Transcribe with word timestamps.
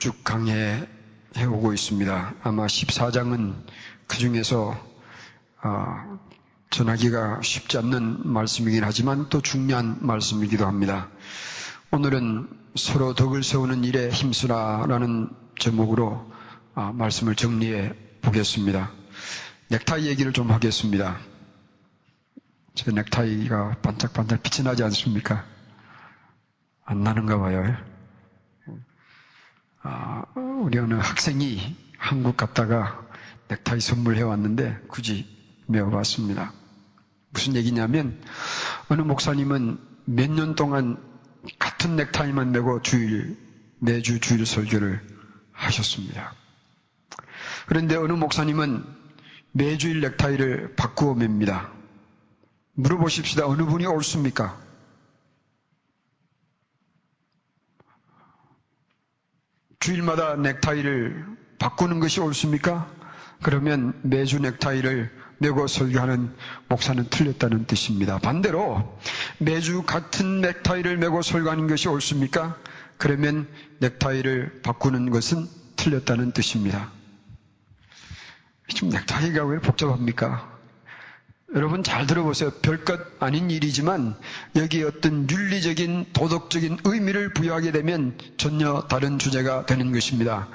쭉 0.00 0.24
강해 0.24 0.88
해 1.36 1.44
오고 1.44 1.74
있습니다. 1.74 2.34
아마 2.42 2.66
14장은 2.66 3.54
그 4.06 4.16
중에서 4.16 4.74
어, 5.62 6.18
전하기가 6.70 7.42
쉽지 7.42 7.76
않는 7.76 8.26
말씀이긴 8.26 8.82
하지만 8.82 9.28
또 9.28 9.42
중요한 9.42 9.98
말씀이기도 10.00 10.66
합니다. 10.66 11.10
오늘은 11.90 12.48
서로 12.76 13.12
덕을 13.12 13.42
세우는 13.42 13.84
일에 13.84 14.08
힘쓰라라는 14.08 15.28
제목으로 15.58 16.32
어, 16.74 16.92
말씀을 16.94 17.34
정리해 17.34 17.92
보겠습니다. 18.22 18.90
넥타이 19.68 20.06
얘기를 20.06 20.32
좀 20.32 20.50
하겠습니다. 20.50 21.18
제 22.74 22.90
넥타이가 22.90 23.76
반짝반짝 23.82 24.42
빛이 24.42 24.64
나지 24.64 24.82
않습니까? 24.82 25.44
안 26.86 27.02
나는가 27.02 27.38
봐요. 27.38 27.89
아, 29.82 30.24
우리 30.34 30.78
어느 30.78 30.94
학생이 30.94 31.76
한국 31.98 32.36
갔다가 32.36 33.06
넥타이 33.48 33.80
선물해 33.80 34.22
왔는데 34.22 34.78
굳이 34.88 35.26
메어봤습니다. 35.66 36.52
무슨 37.30 37.54
얘기냐면 37.56 38.20
어느 38.88 39.02
목사님은 39.02 39.78
몇 40.04 40.30
년 40.30 40.54
동안 40.54 40.98
같은 41.58 41.96
넥타이만 41.96 42.52
메고 42.52 42.82
주일 42.82 43.38
매주 43.78 44.20
주일 44.20 44.44
설교를 44.44 45.00
하셨습니다. 45.52 46.34
그런데 47.66 47.96
어느 47.96 48.12
목사님은 48.12 48.84
매주일 49.52 50.00
넥타이를 50.00 50.74
바꾸어 50.76 51.14
맵니다. 51.14 51.70
물어보십시다. 52.74 53.46
어느 53.46 53.64
분이 53.64 53.86
옳습니까? 53.86 54.58
주일마다 59.80 60.36
넥타이를 60.36 61.24
바꾸는 61.58 62.00
것이 62.00 62.20
옳습니까? 62.20 62.90
그러면 63.42 63.98
매주 64.02 64.38
넥타이를 64.38 65.10
메고 65.38 65.66
설교하는 65.66 66.34
목사는 66.68 67.02
틀렸다는 67.08 67.64
뜻입니다. 67.64 68.18
반대로 68.18 68.98
매주 69.38 69.82
같은 69.82 70.42
넥타이를 70.42 70.98
메고 70.98 71.22
설교하는 71.22 71.66
것이 71.66 71.88
옳습니까? 71.88 72.58
그러면 72.98 73.48
넥타이를 73.78 74.60
바꾸는 74.62 75.08
것은 75.08 75.48
틀렸다는 75.76 76.32
뜻입니다. 76.32 76.90
지금 78.68 78.90
넥타이가 78.90 79.46
왜 79.46 79.60
복잡합니까? 79.60 80.59
여러분 81.54 81.82
잘 81.82 82.06
들어보세요. 82.06 82.50
별것 82.62 83.00
아닌 83.20 83.50
일이지만 83.50 84.14
여기에 84.54 84.84
어떤 84.84 85.28
윤리적인 85.28 86.06
도덕적인 86.12 86.78
의미를 86.84 87.32
부여하게 87.32 87.72
되면 87.72 88.16
전혀 88.36 88.82
다른 88.88 89.18
주제가 89.18 89.66
되는 89.66 89.90
것입니다. 89.90 90.48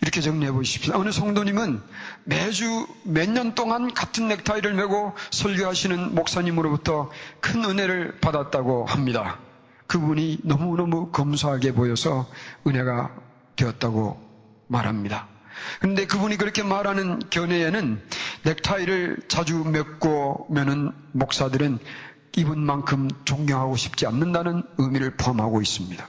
이렇게 0.00 0.20
정리해 0.20 0.50
보십시오. 0.50 0.94
어느 0.96 1.12
성도님은 1.12 1.80
매주 2.24 2.88
몇 3.04 3.28
년 3.28 3.54
동안 3.54 3.94
같은 3.94 4.26
넥타이를 4.26 4.74
메고 4.74 5.12
설교하시는 5.30 6.16
목사님으로부터 6.16 7.08
큰 7.40 7.64
은혜를 7.64 8.18
받았다고 8.20 8.86
합니다. 8.86 9.38
그분이 9.86 10.40
너무너무 10.42 11.12
검소하게 11.12 11.72
보여서 11.74 12.28
은혜가 12.66 13.14
되었다고 13.54 14.20
말합니다. 14.66 15.28
그런데 15.80 16.06
그분이 16.06 16.36
그렇게 16.36 16.62
말하는 16.62 17.20
견해에는 17.30 18.00
넥타이를 18.44 19.18
자주 19.28 19.64
맺고 19.64 20.48
매는 20.50 20.92
목사들은 21.12 21.78
이분만큼 22.36 23.08
존경하고 23.24 23.76
싶지 23.76 24.06
않는다는 24.06 24.62
의미를 24.78 25.16
포함하고 25.16 25.60
있습니다. 25.60 26.08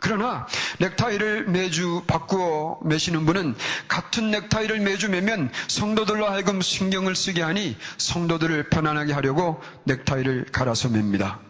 그러나 0.00 0.46
넥타이를 0.78 1.48
매주 1.48 2.04
바꾸어 2.06 2.78
매시는 2.84 3.26
분은 3.26 3.54
같은 3.88 4.30
넥타이를 4.30 4.80
매주 4.80 5.10
매면 5.10 5.50
성도들로 5.68 6.26
하여금 6.26 6.60
신경을 6.60 7.16
쓰게 7.16 7.42
하니 7.42 7.76
성도들을 7.98 8.68
편안하게 8.68 9.12
하려고 9.14 9.60
넥타이를 9.84 10.46
갈아서 10.52 10.88
맵니다. 10.88 11.40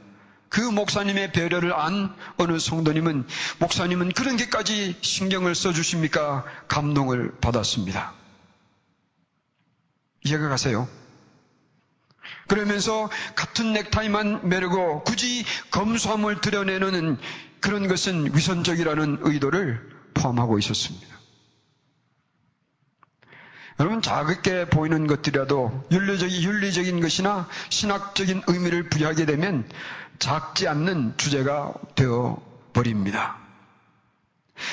그 0.49 0.61
목사님의 0.61 1.33
배려를 1.33 1.73
안 1.73 2.15
어느 2.37 2.59
성도님은 2.59 3.27
목사님은 3.59 4.13
그런 4.13 4.37
게까지 4.37 4.97
신경을 5.01 5.55
써주십니까? 5.55 6.45
감동을 6.69 7.33
받았습니다. 7.41 8.15
이해가 10.25 10.49
가세요? 10.49 10.89
그러면서 12.49 13.11
같은 13.35 13.73
넥타이만 13.73 14.49
매르고 14.49 15.05
굳이 15.05 15.45
검소함을 15.71 16.41
드러내는 16.41 17.19
그런 17.61 17.89
것은 17.89 18.35
위선적이라는 18.35 19.19
의도를 19.23 19.81
포함하고 20.15 20.59
있었습니다. 20.59 21.17
여러분 23.79 24.01
작게 24.01 24.71
보이는 24.71 25.07
것들이라도 25.07 25.87
윤리적인, 25.91 26.43
윤리적인 26.43 27.01
것이나 27.01 27.47
신학적인 27.69 28.43
의미를 28.47 28.89
부여하게 28.89 29.27
되면 29.27 29.69
작지 30.19 30.69
않는 30.69 31.15
주제가 31.17 31.73
되어 31.95 32.43
버립니다. 32.73 33.37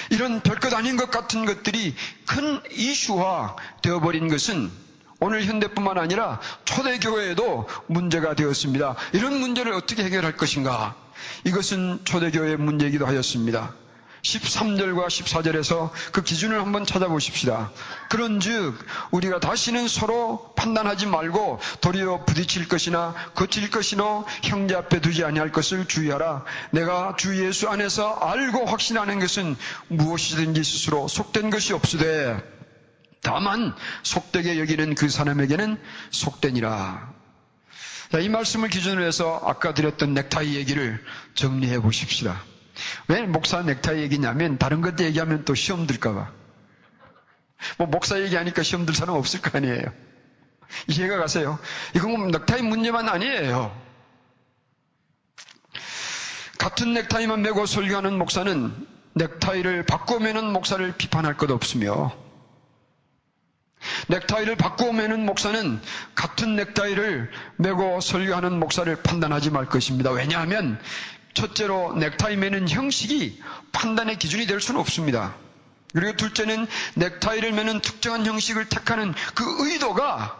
이런 0.10 0.42
별것 0.42 0.74
아닌 0.74 0.96
것 0.98 1.12
같은 1.12 1.46
것들이 1.46 1.96
큰 2.26 2.62
이슈화 2.72 3.56
되어버린 3.82 4.28
것은 4.30 4.72
오늘 5.20 5.46
현대뿐만 5.46 5.98
아니라 5.98 6.40
초대교회에도 6.66 7.68
문제가 7.88 8.34
되었습니다. 8.36 8.96
이런 9.14 9.40
문제를 9.40 9.72
어떻게 9.74 10.04
해결할 10.04 10.36
것인가? 10.36 10.96
이것은 11.46 12.02
초대교회의 12.04 12.58
문제이기도 12.58 13.06
하였습니다. 13.06 13.74
13절과 14.24 15.08
14절에서 15.08 15.92
그 16.14 16.24
기준을 16.24 16.60
한번 16.60 16.86
찾아보십시다. 16.86 17.72
그런 18.10 18.40
즉 18.40 18.74
우리가 19.12 19.40
다시는 19.40 19.88
서로 19.88 20.54
판단하지 20.56 21.08
말고 21.08 21.60
도리어 21.82 22.24
부딪힐 22.26 22.68
것이나 22.70 23.14
거칠 23.36 23.70
것이나 23.70 24.24
형제 24.44 24.76
앞에 24.76 25.02
두지 25.02 25.26
아니할 25.26 25.52
것을 25.52 25.86
주의하라. 25.86 26.46
내가 26.72 27.16
주 27.18 27.46
예수 27.46 27.68
안에서 27.68 28.14
알고 28.14 28.66
확신하는 28.66 29.20
것은 29.20 29.58
무엇이든지 29.90 30.64
스스로 30.64 31.08
속된 31.08 31.50
것이 31.50 31.74
없으되 31.74 32.42
다만 33.22 33.76
속되게 34.04 34.60
여기는 34.60 34.96
그 34.96 35.10
사람에게는 35.10 35.78
속되니라. 36.12 37.14
이 38.22 38.30
말씀을 38.30 38.70
기준으로 38.70 39.04
해서 39.06 39.42
아까 39.44 39.74
드렸던 39.74 40.14
넥타이 40.14 40.56
얘기를 40.56 41.04
정리해 41.34 41.80
보십시다. 41.80 42.53
왜 43.08 43.22
목사 43.24 43.62
넥타이 43.62 44.02
얘기냐면 44.02 44.58
다른 44.58 44.82
것 44.82 45.00
얘기하면 45.00 45.46
또 45.46 45.56
시험 45.56 45.88
들까봐. 45.88 46.32
뭐 47.78 47.88
목사 47.88 48.20
얘기하니까 48.22 48.64
시험 48.64 48.86
들 48.86 48.94
사람 48.94 49.16
없을 49.16 49.42
거 49.42 49.58
아니에요. 49.58 49.84
이해가 50.88 51.18
가세요? 51.18 51.60
이건 51.96 52.12
뭐 52.12 52.28
넥타이 52.28 52.62
문제만 52.62 53.08
아니에요. 53.10 53.76
같은 56.58 56.94
넥타이만 56.94 57.42
메고 57.42 57.66
설교하는 57.66 58.18
목사는 58.18 58.88
넥타이를 59.16 59.86
바꾸면은 59.86 60.52
목사를 60.52 60.92
비판할 60.98 61.38
것 61.38 61.52
없으며 61.52 62.24
넥타이를 64.08 64.58
매는 64.94 65.26
목사는 65.26 65.82
같은 66.16 66.56
넥타이를 66.56 67.32
메고 67.58 68.00
설교하는 68.00 68.60
목사를 68.60 68.96
판단하지 68.96 69.50
말 69.50 69.66
것입니다. 69.66 70.12
왜냐하면 70.12 70.80
첫째로 71.34 71.94
넥타이 71.96 72.36
매는 72.38 72.70
형식이 72.70 73.42
판단의 73.72 74.18
기준이 74.18 74.46
될 74.46 74.62
수는 74.62 74.80
없습니다. 74.80 75.36
그리고 75.94 76.16
둘째는 76.16 76.68
넥타이를 76.96 77.52
매는 77.52 77.80
특정한 77.82 78.26
형식을 78.26 78.70
택하는 78.70 79.14
그 79.36 79.44
의도가 79.60 80.40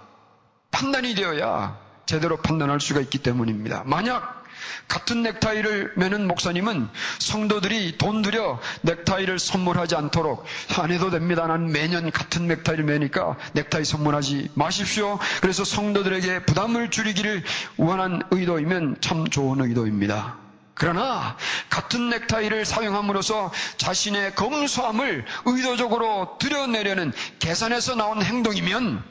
판단이 0.72 1.14
되어야 1.16 1.78
제대로 2.06 2.38
판단할 2.38 2.80
수가 2.80 3.00
있기 3.02 3.20
때문입니다. 3.20 3.84
만약 3.86 4.44
같은 4.88 5.24
넥타이를 5.24 5.94
매는 5.96 6.28
목사님은 6.28 6.90
성도들이 7.20 7.98
돈 7.98 8.22
들여 8.22 8.60
넥타이를 8.82 9.40
선물하지 9.40 9.96
않도록 9.96 10.46
안 10.80 10.92
해도 10.92 11.10
됩니다. 11.10 11.48
난 11.48 11.72
매년 11.72 12.12
같은 12.12 12.48
넥타이를 12.48 12.84
매니까 12.84 13.38
넥타이 13.54 13.86
선물하지 13.86 14.52
마십시오. 14.56 15.20
그래서 15.42 15.64
성도들에게 15.64 16.46
부담을 16.46 16.90
줄이기를 16.90 17.44
원한 17.78 18.22
의도이면 18.32 18.98
참 19.02 19.28
좋은 19.28 19.62
의도입니다. 19.62 20.43
그러나 20.76 21.38
같은 21.70 22.10
넥타이를 22.10 22.66
사용함으로써 22.66 23.52
자신의 23.78 24.36
검소함을 24.36 25.26
의도적으로 25.46 26.38
드러내려는 26.40 27.14
계산에서 27.40 27.96
나온 27.96 28.22
행동이면 28.22 29.04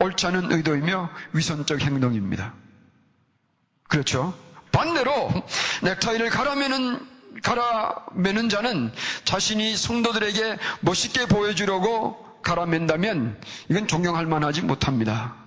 옳지 0.00 0.26
않은 0.26 0.52
의도이며 0.52 1.10
위선적 1.32 1.80
행동입니다. 1.80 2.52
그렇죠? 3.88 4.34
반대로 4.72 5.30
넥타이를 5.82 6.30
갈아매는 6.30 7.14
갈아매는 7.42 8.48
자는 8.48 8.92
자신이 9.24 9.76
성도들에게 9.76 10.58
멋있게 10.80 11.26
보여주려고 11.26 12.24
갈아맨다면 12.42 13.40
이건 13.68 13.86
존경할 13.86 14.26
만하지 14.26 14.62
못합니다. 14.62 15.43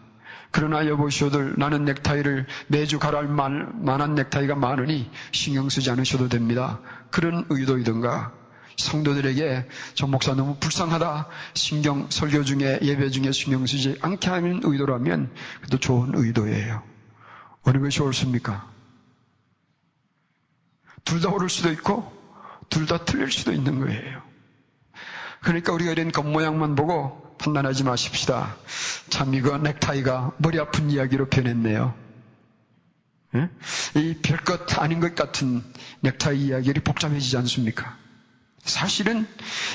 그러나 0.57 0.87
여보시오들 0.87 1.53
나는 1.59 1.85
넥타이를 1.85 2.47
매주 2.65 2.97
갈아할 2.97 3.27
만한 3.27 4.15
넥타이가 4.15 4.55
많으니 4.55 5.07
신경 5.31 5.69
쓰지 5.69 5.91
않으셔도 5.91 6.29
됩니다. 6.29 6.79
그런 7.11 7.45
의도이든가 7.51 8.33
성도들에게 8.75 9.67
저 9.93 10.07
목사 10.07 10.33
너무 10.33 10.55
불쌍하다. 10.59 11.27
신경 11.53 12.07
설교 12.09 12.43
중에 12.43 12.79
예배 12.81 13.11
중에 13.11 13.31
신경 13.33 13.67
쓰지 13.67 13.99
않게 14.01 14.31
하는 14.31 14.61
의도라면 14.63 15.31
그것도 15.61 15.77
좋은 15.79 16.13
의도예요. 16.15 16.81
어느 17.61 17.77
것이 17.77 18.01
옳습니까? 18.01 18.67
둘 21.05 21.21
다 21.21 21.29
옳을 21.29 21.49
수도 21.49 21.71
있고 21.71 22.11
둘 22.69 22.87
다 22.87 23.05
틀릴 23.05 23.31
수도 23.31 23.51
있는 23.51 23.79
거예요. 23.79 24.23
그러니까 25.41 25.73
우리가 25.73 25.91
이런 25.91 26.11
겉모양만 26.11 26.75
보고 26.75 27.35
판단하지 27.37 27.83
마십시다. 27.83 28.55
참 29.09 29.33
이거 29.33 29.57
넥타이가 29.57 30.33
머리 30.37 30.59
아픈 30.59 30.89
이야기로 30.89 31.27
변했네요. 31.29 31.93
예? 33.35 33.49
이 33.95 34.15
별것 34.21 34.79
아닌 34.79 34.99
것 34.99 35.15
같은 35.15 35.63
넥타이 36.01 36.39
이야기를 36.39 36.83
복잡해지지 36.83 37.37
않습니까? 37.37 37.97
사실은 38.63 39.27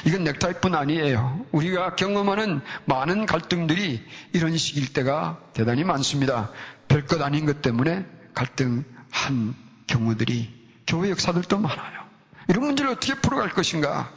이건 0.05 0.25
넥타이뿐 0.25 0.75
아니에요. 0.75 1.47
우리가 1.53 1.97
경험하는 1.97 2.61
많은 2.85 3.27
갈등들이 3.27 4.05
이런 4.33 4.57
식일 4.57 4.93
때가 4.93 5.39
대단히 5.55 5.85
많습니다. 5.85 6.51
별것 6.89 7.23
아닌 7.23 7.47
것 7.47 7.63
때문에 7.63 8.05
갈등한 8.35 9.55
경우들이 9.87 10.63
교회 10.87 11.11
역사들도 11.11 11.59
많아요. 11.59 12.03
이런 12.49 12.65
문제를 12.65 12.91
어떻게 12.91 13.15
풀어갈 13.15 13.51
것인가? 13.51 14.13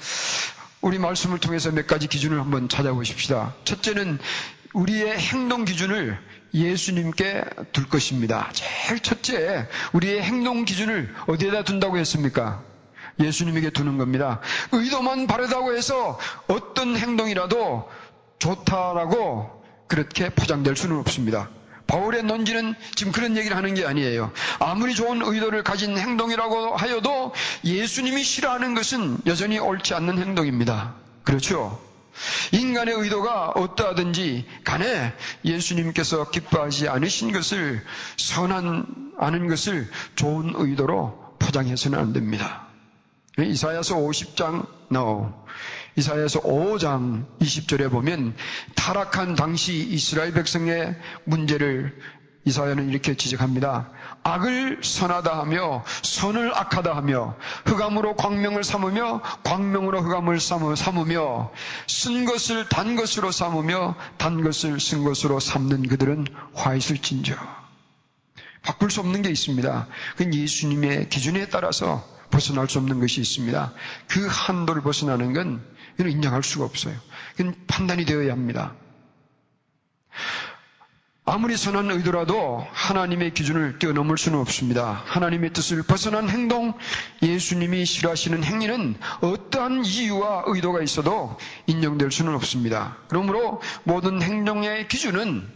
우리 0.86 1.00
말씀을 1.00 1.40
통해서 1.40 1.72
몇 1.72 1.88
가지 1.88 2.06
기준을 2.06 2.40
한번 2.40 2.70
찾아보십시다. 2.70 3.56
첫째는 3.64 4.20
우리의 4.76 5.18
행동 5.18 5.66
기준을 5.66 6.16
예수님께 6.54 7.44
둘 7.72 7.90
것입니다. 7.90 8.52
제일 8.54 9.00
첫째, 9.00 9.68
우리의 9.94 10.22
행동 10.22 10.64
기준을 10.64 11.12
어디에다 11.26 11.64
둔다고 11.64 11.98
했습니까? 11.98 12.62
예수님에게 13.20 13.72
두는 13.72 13.98
겁니다. 13.98 14.42
의도만 14.74 15.26
바르다고 15.26 15.76
해서 15.76 16.20
어떤 16.48 16.96
행동이라도 16.96 17.90
좋다라고 18.38 19.64
그렇게 19.88 20.30
포장될 20.30 20.76
수는 20.76 21.00
없습니다. 21.00 21.50
바울의 21.88 22.24
논지는 22.24 22.74
지금 22.96 23.12
그런 23.12 23.38
얘기를 23.38 23.56
하는 23.56 23.74
게 23.74 23.86
아니에요. 23.86 24.32
아무리 24.60 24.96
좋은 24.96 25.22
의도를 25.22 25.64
가진 25.64 25.98
행동이라고 25.98 26.76
하여도 26.76 27.34
예수님이 27.64 28.24
싫어하는 28.24 28.74
것은 28.74 29.18
여전히 29.26 29.60
옳지 29.60 29.94
않는 29.94 30.18
행동입니다. 30.20 30.96
그렇죠? 31.24 31.80
인간의 32.52 32.96
의도가 32.96 33.50
어떠하든지 33.50 34.46
간에 34.64 35.14
예수님께서 35.44 36.30
기뻐하지 36.32 36.88
않으신 36.88 37.32
것을 37.32 37.84
선한 38.18 39.14
아는 39.18 39.48
것을 39.48 39.90
좋은 40.16 40.54
의도로 40.56 41.36
포장해서는 41.40 42.00
안 42.00 42.14
됩니다. 42.14 42.68
이사야서 43.38 43.98
50장 43.98 44.66
no. 44.92 45.34
이사야서 45.97 46.42
5장 46.42 47.25
20절에 47.39 47.89
보면 47.89 48.36
타락한 48.75 49.36
당시 49.36 49.75
이스라엘 49.75 50.33
백성의 50.33 50.95
문제를 51.24 51.97
이사야는 52.44 52.89
이렇게 52.89 53.15
지적합니다. 53.15 53.89
악을 54.24 54.81
선하다 54.83 55.39
하며 55.39 55.83
선을 56.03 56.56
악하다 56.56 56.95
하며 56.95 57.36
흑암으로 57.65 58.15
광명을 58.15 58.63
삼으며 58.63 59.21
광명으로 59.44 60.01
흑암을 60.01 60.39
삼으며 60.39 61.51
쓴 61.88 62.25
것을 62.25 62.69
단 62.69 62.95
것으로 62.95 63.31
삼으며 63.31 63.95
단 64.18 64.44
것을 64.44 64.80
쓴 64.80 65.03
것으로 65.03 65.39
삼는 65.39 65.88
그들은 65.88 66.27
화 66.53 66.75
있을진저. 66.75 67.36
바꿀 68.62 68.91
수 68.91 69.00
없는 69.00 69.21
게 69.21 69.30
있습니다. 69.30 69.88
그건 70.15 70.33
예수님의 70.33 71.09
기준에 71.09 71.48
따라서 71.50 72.03
벗어날 72.30 72.68
수 72.68 72.80
없는 72.80 73.00
것이 73.00 73.21
있습니다. 73.21 73.74
그 74.07 74.27
한도를 74.30 74.81
벗어나는 74.81 75.33
건 75.33 75.75
이건 75.95 76.12
인정할 76.12 76.44
수가 76.44 76.65
없어요. 76.65 76.95
이건 77.39 77.56
판단이 77.68 78.06
되어야 78.06 78.31
합니다. 78.31 78.74
아무리 81.27 81.57
선한 81.57 81.89
의도라도 81.89 82.68
하나님의 82.71 83.33
기준을 83.33 83.80
뛰어넘을 83.80 84.15
수는 84.15 84.38
없습니다. 84.39 85.01
하나님의 85.06 85.53
뜻을 85.53 85.81
벗어난 85.81 86.30
행동, 86.30 86.75
예수님이 87.24 87.83
싫어하시는 87.83 88.44
행위는 88.44 88.95
어떠한 89.21 89.86
이유와 89.86 90.44
의도가 90.45 90.83
있어도 90.83 91.36
인정될 91.65 92.12
수는 92.12 92.36
없습니다. 92.36 92.98
그러므로 93.07 93.59
모든 93.86 94.21
행동의 94.21 94.88
기준은 94.88 95.50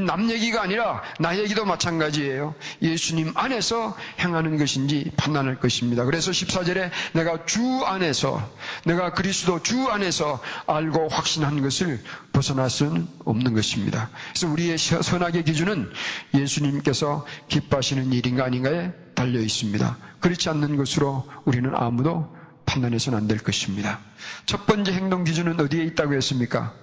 남 0.00 0.30
얘기가 0.30 0.62
아니라 0.62 1.02
나 1.20 1.38
얘기도 1.38 1.64
마찬가지예요. 1.64 2.54
예수님 2.82 3.32
안에서 3.36 3.96
행하는 4.18 4.58
것인지 4.58 5.12
판단할 5.16 5.60
것입니다. 5.60 6.04
그래서 6.04 6.30
14절에 6.32 6.90
내가 7.12 7.46
주 7.46 7.62
안에서, 7.84 8.42
내가 8.84 9.12
그리스도 9.12 9.62
주 9.62 9.88
안에서 9.88 10.40
알고 10.66 11.08
확신한 11.08 11.62
것을 11.62 12.02
벗어날 12.32 12.70
수는 12.70 13.06
없는 13.24 13.54
것입니다. 13.54 14.10
그래서 14.32 14.48
우리의 14.48 14.78
선악의 14.78 15.44
기준은 15.44 15.90
예수님께서 16.34 17.24
기뻐하시는 17.48 18.12
일인가 18.12 18.44
아닌가에 18.44 18.92
달려 19.14 19.38
있습니다. 19.40 19.96
그렇지 20.20 20.48
않는 20.48 20.76
것으로 20.76 21.24
우리는 21.44 21.70
아무도 21.74 22.34
판단해서는 22.66 23.18
안 23.18 23.28
될 23.28 23.38
것입니다. 23.38 24.00
첫 24.46 24.66
번째 24.66 24.92
행동 24.92 25.22
기준은 25.24 25.60
어디에 25.60 25.84
있다고 25.84 26.14
했습니까? 26.14 26.74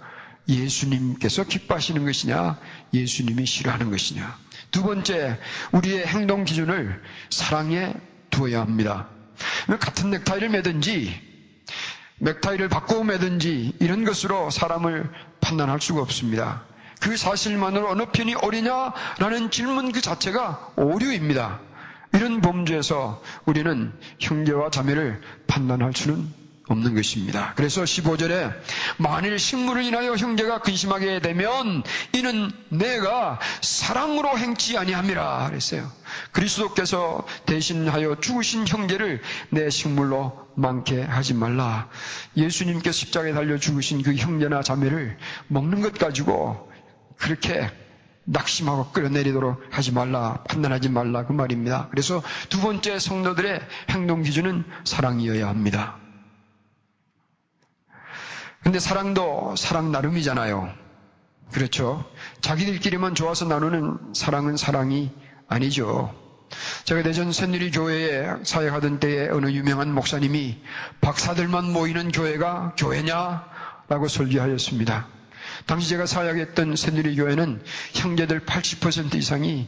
예수님께서 0.48 1.44
기뻐하시는 1.44 2.04
것이냐, 2.06 2.60
예수님이 2.94 3.46
싫어하는 3.46 3.90
것이냐. 3.92 4.38
두 4.72 4.84
번째, 4.84 5.40
우리의 5.72 6.06
행동 6.08 6.44
기준을 6.44 7.02
사랑에 7.30 7.94
두어야 8.30 8.62
합니다. 8.62 9.08
같은 9.80 10.12
넥타이를 10.12 10.50
매든지, 10.50 11.14
넥타이를 12.20 12.70
바꾸어 12.70 13.04
매든지, 13.04 13.76
이런 13.80 14.04
것으로 14.04 14.50
사람을 14.50 15.10
판단할 15.42 15.82
수가 15.82 16.02
없습니다. 16.02 16.64
그 17.00 17.18
사실만으로 17.18 17.90
어느 17.90 18.06
편이 18.06 18.36
옳으냐라는 18.36 19.50
질문 19.50 19.92
그 19.92 20.02
자체가 20.02 20.74
오류입니다. 20.78 21.60
이런 22.14 22.42
범죄에서 22.42 23.22
우리는 23.46 23.92
형제와 24.20 24.70
자매를 24.70 25.22
판단할 25.48 25.94
수는 25.96 26.41
없는 26.72 26.96
것입니다. 26.96 27.54
그래서 27.56 27.84
15절에 27.84 28.54
만일 28.98 29.38
식물을 29.38 29.84
인하여 29.84 30.16
형제가 30.16 30.60
근심하게 30.60 31.20
되면 31.20 31.84
이는 32.14 32.52
내가 32.70 33.40
사랑으로 33.62 34.38
행치 34.38 34.78
아니함이라 34.78 35.48
그랬어요. 35.50 35.92
그리스도께서 36.32 37.26
대신하여 37.46 38.20
죽으신 38.20 38.68
형제를 38.68 39.22
내 39.50 39.70
식물로 39.70 40.48
많게 40.56 41.02
하지 41.02 41.34
말라. 41.34 41.90
예수님께서 42.36 42.98
십자가에 42.98 43.34
달려 43.34 43.58
죽으신 43.58 44.02
그 44.02 44.16
형제나 44.16 44.62
자매를 44.62 45.18
먹는 45.48 45.82
것 45.82 45.94
가지고 45.94 46.72
그렇게 47.18 47.70
낙심하고 48.24 48.92
끌어내리도록 48.92 49.62
하지 49.72 49.92
말라, 49.92 50.44
판단하지 50.48 50.90
말라 50.90 51.26
그 51.26 51.34
말입니다. 51.34 51.88
그래서 51.90 52.22
두 52.50 52.62
번째 52.62 53.00
성도들의 53.00 53.62
행동 53.90 54.24
기준은 54.24 54.64
사랑이어야 54.84 55.48
합니다. 55.48 56.01
근데 58.64 58.80
사랑도 58.80 59.56
사랑 59.58 59.92
나름이잖아요. 59.92 60.72
그렇죠. 61.52 62.06
자기들끼리만 62.42 63.16
좋아서 63.16 63.46
나누는 63.46 64.14
사랑은 64.14 64.56
사랑이 64.56 65.12
아니죠. 65.48 66.14
제가 66.86 67.04
대전 67.04 67.32
새누리 67.32 67.72
교회에 67.72 68.44
사역하던 68.44 69.00
때에 69.00 69.30
어느 69.30 69.50
유명한 69.52 69.94
목사님이 69.94 70.62
박사들만 71.02 71.72
모이는 71.72 72.12
교회가 72.12 72.76
교회냐? 72.78 73.46
라고 73.90 74.08
설교하였습니다. 74.08 75.08
당시 75.66 75.90
제가 75.90 76.06
사역했던 76.06 76.76
새누리 76.76 77.16
교회는 77.16 77.64
형제들 77.94 78.46
80% 78.46 79.16
이상이 79.16 79.68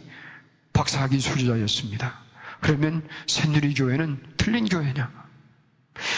박사학위 0.72 1.20
수료자였습니다. 1.20 2.20
그러면 2.62 3.08
새누리 3.28 3.74
교회는 3.74 4.22
틀린 4.38 4.68
교회냐? 4.70 5.12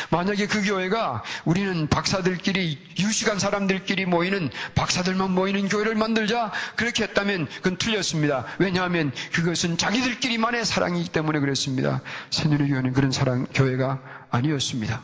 만약에 0.09 0.47
그 0.47 0.63
교회가 0.63 1.23
우리는 1.45 1.87
박사들끼리 1.87 2.77
유식한 2.99 3.39
사람들끼리 3.39 4.05
모이는 4.05 4.49
박사들만 4.75 5.31
모이는 5.31 5.67
교회를 5.69 5.95
만들자 5.95 6.51
그렇게 6.75 7.03
했다면 7.03 7.47
그건 7.57 7.77
틀렸습니다. 7.77 8.45
왜냐하면 8.59 9.11
그것은 9.33 9.77
자기들끼리만의 9.77 10.65
사랑이기 10.65 11.09
때문에 11.09 11.39
그랬습니다. 11.39 12.01
새누리 12.29 12.69
교회는 12.69 12.93
그런 12.93 13.11
사랑 13.11 13.45
교회가 13.53 14.01
아니었습니다. 14.29 15.01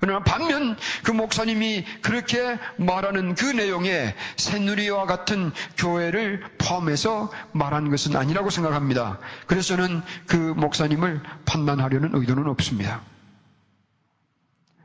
그러나 0.00 0.24
반면 0.24 0.76
그 1.02 1.10
목사님이 1.10 1.84
그렇게 2.00 2.58
말하는 2.78 3.34
그 3.34 3.44
내용에 3.44 4.14
새누리와 4.36 5.04
같은 5.04 5.52
교회를 5.76 6.42
포함해서 6.56 7.30
말한 7.52 7.90
것은 7.90 8.16
아니라고 8.16 8.48
생각합니다. 8.48 9.18
그래서 9.46 9.76
저는 9.76 10.02
그 10.26 10.36
목사님을 10.36 11.20
판단하려는 11.44 12.10
의도는 12.14 12.46
없습니다. 12.48 13.02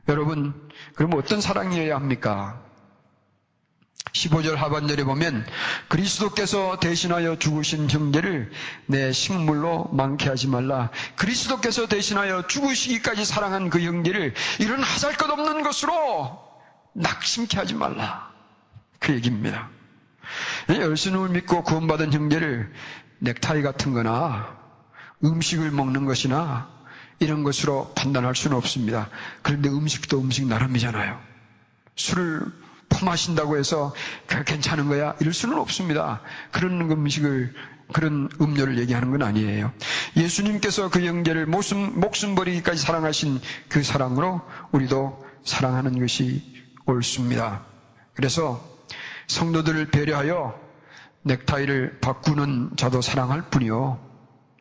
여러분, 0.08 0.54
그럼 0.94 1.14
어떤 1.14 1.40
사랑이어야 1.40 1.94
합니까? 1.94 2.62
15절 4.12 4.54
하반절에 4.54 5.04
보면 5.04 5.46
그리스도께서 5.88 6.78
대신하여 6.78 7.36
죽으신 7.38 7.90
형제를 7.90 8.50
내 8.86 9.12
식물로 9.12 9.90
많게 9.92 10.28
하지 10.28 10.48
말라. 10.48 10.90
그리스도께서 11.16 11.86
대신하여 11.86 12.46
죽으시기까지 12.46 13.24
사랑한 13.24 13.68
그 13.68 13.80
형제를 13.80 14.34
이런 14.58 14.82
하잘 14.82 15.16
것 15.16 15.30
없는 15.30 15.62
것으로 15.62 16.38
낙심케 16.94 17.58
하지 17.58 17.74
말라. 17.74 18.30
그 18.98 19.12
얘기입니다. 19.12 19.68
열심을 20.68 21.28
믿고 21.30 21.62
구원받은 21.62 22.12
형제를 22.12 22.72
넥타이 23.18 23.62
같은 23.62 23.92
거나 23.92 24.56
음식을 25.22 25.70
먹는 25.70 26.06
것이나 26.06 26.75
이런 27.18 27.42
것으로 27.44 27.92
판단할 27.94 28.34
수는 28.34 28.56
없습니다. 28.56 29.08
그런데 29.42 29.68
음식도 29.68 30.20
음식 30.20 30.46
나름이잖아요. 30.46 31.18
술을 31.96 32.42
퍼마신다고 32.88 33.56
해서 33.56 33.94
그 34.26 34.44
괜찮은 34.44 34.88
거야? 34.88 35.14
이럴 35.20 35.32
수는 35.32 35.58
없습니다. 35.58 36.20
그런 36.52 36.80
음식을, 36.90 37.54
그런 37.92 38.28
음료를 38.40 38.78
얘기하는 38.78 39.10
건 39.10 39.22
아니에요. 39.22 39.72
예수님께서 40.16 40.90
그 40.90 41.04
형제를 41.04 41.46
목숨, 41.46 41.98
목숨 41.98 42.34
버리기까지 42.34 42.80
사랑하신 42.80 43.40
그 43.68 43.82
사랑으로 43.82 44.42
우리도 44.72 45.24
사랑하는 45.44 45.98
것이 45.98 46.42
옳습니다. 46.86 47.64
그래서 48.14 48.64
성도들을 49.28 49.90
배려하여 49.90 50.58
넥타이를 51.22 51.98
바꾸는 52.00 52.70
자도 52.76 53.00
사랑할 53.02 53.50
뿐이요. 53.50 53.98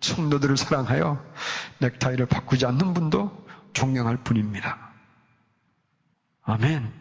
성도들을 0.02 0.58
사랑하여 0.58 1.24
넥타이를 1.80 2.28
바꾸지 2.28 2.66
않는 2.66 2.94
분도 2.94 3.46
존경할 3.74 4.24
뿐입니다. 4.24 4.94
아멘. 6.44 6.92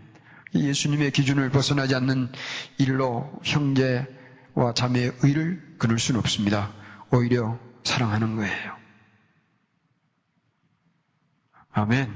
예수님의 0.55 1.11
기준을 1.11 1.51
벗어나지 1.51 1.95
않는 1.97 2.33
일로 2.79 3.31
형제와 3.45 4.73
자매의 4.75 5.13
의를 5.23 5.77
끊을 5.79 5.99
수는 5.99 6.21
없습니다. 6.21 6.73
오히려 7.11 7.59
사랑하는 7.83 8.37
거예요. 8.37 8.77
아멘. 11.73 12.09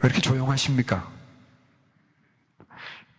왜 0.00 0.06
이렇게 0.08 0.20
조용하십니까? 0.20 1.10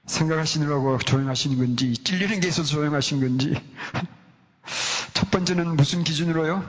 생각하시느라고 0.06 0.98
조용하신 1.00 1.58
건지, 1.58 1.94
찔리는 1.94 2.40
게 2.40 2.48
있어서 2.48 2.70
조용하신 2.70 3.20
건지. 3.20 3.54
첫 5.20 5.32
번째는 5.32 5.76
무슨 5.76 6.06
기준으로요? 6.06 6.64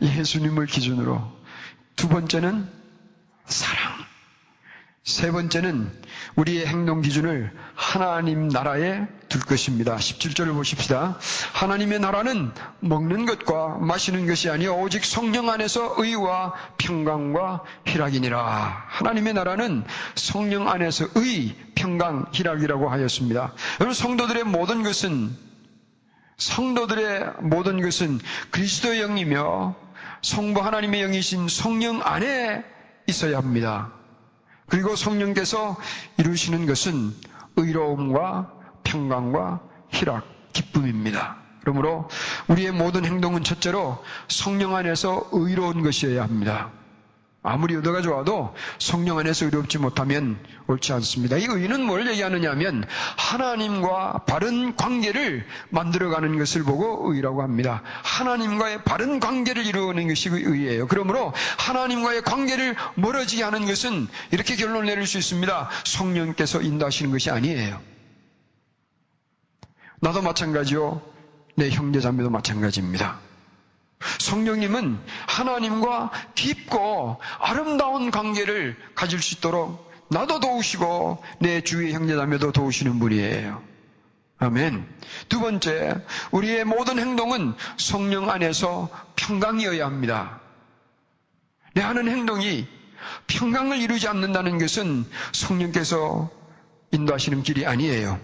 예수님을 0.00 0.66
기준으로. 0.66 1.20
두 1.96 2.08
번째는 2.08 2.70
사랑. 3.44 3.92
세 5.02 5.32
번째는 5.32 5.90
우리의 6.36 6.64
행동 6.66 7.00
기준을 7.00 7.52
하나님 7.74 8.46
나라에 8.46 9.04
둘 9.28 9.40
것입니다. 9.40 9.96
17절을 9.96 10.54
보십시다. 10.54 11.18
하나님의 11.54 11.98
나라는 11.98 12.52
먹는 12.78 13.26
것과 13.26 13.78
마시는 13.78 14.28
것이 14.28 14.48
아니요 14.48 14.76
오직 14.76 15.04
성령 15.04 15.50
안에서 15.50 15.96
의와 15.98 16.54
평강과 16.78 17.64
희락이니라. 17.86 18.84
하나님의 18.90 19.34
나라는 19.34 19.82
성령 20.14 20.68
안에서 20.68 21.08
의, 21.16 21.56
평강, 21.74 22.26
희락이라고 22.32 22.88
하였습니다. 22.88 23.54
여러분 23.80 23.92
성도들의 23.92 24.44
모든 24.44 24.84
것은 24.84 25.45
성도들의 26.36 27.34
모든 27.40 27.80
것은 27.80 28.20
그리스도의 28.50 29.00
영이며 29.00 29.74
성부 30.22 30.60
하나님의 30.60 31.00
영이신 31.02 31.48
성령 31.48 32.00
안에 32.02 32.64
있어야 33.06 33.38
합니다. 33.38 33.92
그리고 34.68 34.96
성령께서 34.96 35.76
이루시는 36.18 36.66
것은 36.66 37.14
의로움과 37.56 38.52
평강과 38.84 39.60
희락, 39.88 40.24
기쁨입니다. 40.52 41.36
그러므로 41.60 42.08
우리의 42.48 42.72
모든 42.72 43.04
행동은 43.04 43.42
첫째로 43.42 44.02
성령 44.28 44.76
안에서 44.76 45.28
의로운 45.32 45.82
것이어야 45.82 46.22
합니다. 46.22 46.70
아무리 47.46 47.74
의도가 47.74 48.02
좋아도 48.02 48.54
성령 48.78 49.18
안에서 49.18 49.44
의롭지 49.44 49.78
못하면 49.78 50.38
옳지 50.66 50.92
않습니다. 50.94 51.36
이 51.36 51.44
의는 51.48 51.82
뭘 51.84 52.06
얘기하느냐 52.08 52.50
하면 52.50 52.84
하나님과 53.16 54.24
바른 54.26 54.74
관계를 54.74 55.46
만들어가는 55.70 56.38
것을 56.38 56.64
보고 56.64 57.12
의라고 57.12 57.42
합니다. 57.42 57.82
하나님과의 58.02 58.82
바른 58.82 59.20
관계를 59.20 59.64
이루는 59.64 60.08
것이 60.08 60.28
의예요. 60.28 60.88
그러므로 60.88 61.32
하나님과의 61.58 62.22
관계를 62.22 62.74
멀어지게 62.96 63.44
하는 63.44 63.66
것은 63.66 64.08
이렇게 64.32 64.56
결론을 64.56 64.86
내릴 64.86 65.06
수 65.06 65.16
있습니다. 65.18 65.70
성령께서 65.84 66.62
인도하시는 66.62 67.12
것이 67.12 67.30
아니에요. 67.30 67.80
나도 70.00 70.20
마찬가지요. 70.22 71.00
내 71.54 71.70
형제 71.70 72.00
자매도 72.00 72.28
마찬가지입니다. 72.28 73.25
성령님은 74.18 74.98
하나님과 75.26 76.10
깊고 76.34 77.20
아름다운 77.38 78.10
관계를 78.10 78.76
가질 78.94 79.20
수 79.22 79.36
있도록 79.36 79.90
나도 80.08 80.40
도우시고 80.40 81.22
내 81.40 81.62
주위의 81.62 81.92
형제자매도 81.92 82.52
도우시는 82.52 82.98
분이에요. 82.98 83.62
아멘. 84.38 84.86
두 85.28 85.40
번째, 85.40 86.04
우리의 86.30 86.64
모든 86.64 86.98
행동은 86.98 87.54
성령 87.78 88.30
안에서 88.30 88.90
평강이어야 89.16 89.84
합니다. 89.84 90.40
내 91.74 91.80
하는 91.82 92.08
행동이 92.08 92.66
평강을 93.26 93.78
이루지 93.78 94.08
않는다는 94.08 94.58
것은 94.58 95.06
성령께서 95.32 96.30
인도하시는 96.92 97.42
길이 97.42 97.66
아니에요. 97.66 98.20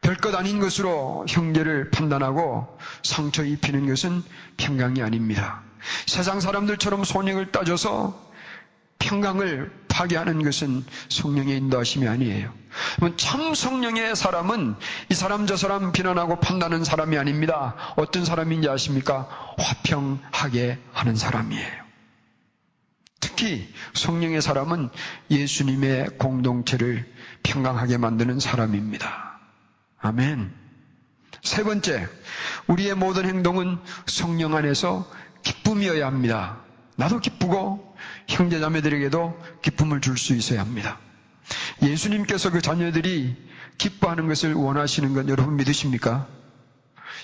별것 0.00 0.34
아닌 0.34 0.60
것으로 0.60 1.26
형제를 1.28 1.90
판단하고 1.90 2.78
상처 3.02 3.44
입히는 3.44 3.86
것은 3.86 4.22
평강이 4.56 5.02
아닙니다. 5.02 5.62
세상 6.06 6.40
사람들처럼 6.40 7.04
손익을 7.04 7.52
따져서 7.52 8.28
평강을 8.98 9.70
파괴하는 9.88 10.42
것은 10.42 10.84
성령의 11.08 11.56
인도하심이 11.56 12.06
아니에요. 12.06 12.52
참 13.16 13.54
성령의 13.54 14.14
사람은 14.14 14.76
이 15.08 15.14
사람 15.14 15.46
저 15.46 15.56
사람 15.56 15.92
비난하고 15.92 16.40
판단하는 16.40 16.84
사람이 16.84 17.16
아닙니다. 17.16 17.74
어떤 17.96 18.24
사람인지 18.24 18.68
아십니까? 18.68 19.28
화평하게 19.58 20.78
하는 20.92 21.16
사람이에요. 21.16 21.88
특히 23.20 23.72
성령의 23.94 24.42
사람은 24.42 24.90
예수님의 25.30 26.18
공동체를 26.18 27.12
평강하게 27.42 27.98
만드는 27.98 28.40
사람입니다. 28.40 29.27
아멘. 30.00 30.52
세 31.42 31.62
번째, 31.62 32.08
우리의 32.66 32.94
모든 32.94 33.26
행동은 33.26 33.78
성령 34.06 34.54
안에서 34.54 35.08
기쁨이어야 35.42 36.06
합니다. 36.06 36.58
나도 36.96 37.20
기쁘고 37.20 37.96
형제 38.28 38.60
자매들에게도 38.60 39.38
기쁨을 39.62 40.00
줄 40.00 40.16
수 40.16 40.34
있어야 40.34 40.60
합니다. 40.60 40.98
예수님께서 41.82 42.50
그 42.50 42.60
자녀들이 42.60 43.36
기뻐하는 43.78 44.26
것을 44.26 44.54
원하시는 44.54 45.14
건 45.14 45.28
여러분 45.28 45.56
믿으십니까? 45.56 46.26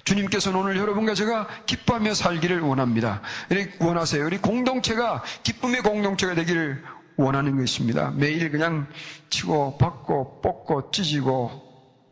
주님께서는 0.05 0.59
오늘 0.59 0.77
여러분과 0.77 1.15
제가 1.15 1.49
기뻐하며 1.67 2.15
살기를 2.15 2.61
원합니다. 2.61 3.21
원하세요. 3.81 4.25
우리 4.25 4.39
공동체가 4.39 5.23
기쁨의 5.43 5.83
공동체가 5.83 6.35
되기를 6.35 6.83
원하는 7.17 7.59
것입니다. 7.59 8.11
매일 8.11 8.51
그냥 8.51 8.89
치고 9.31 9.79
받고 9.79 10.41
뽑고 10.41 10.91
찢이고 10.91 11.64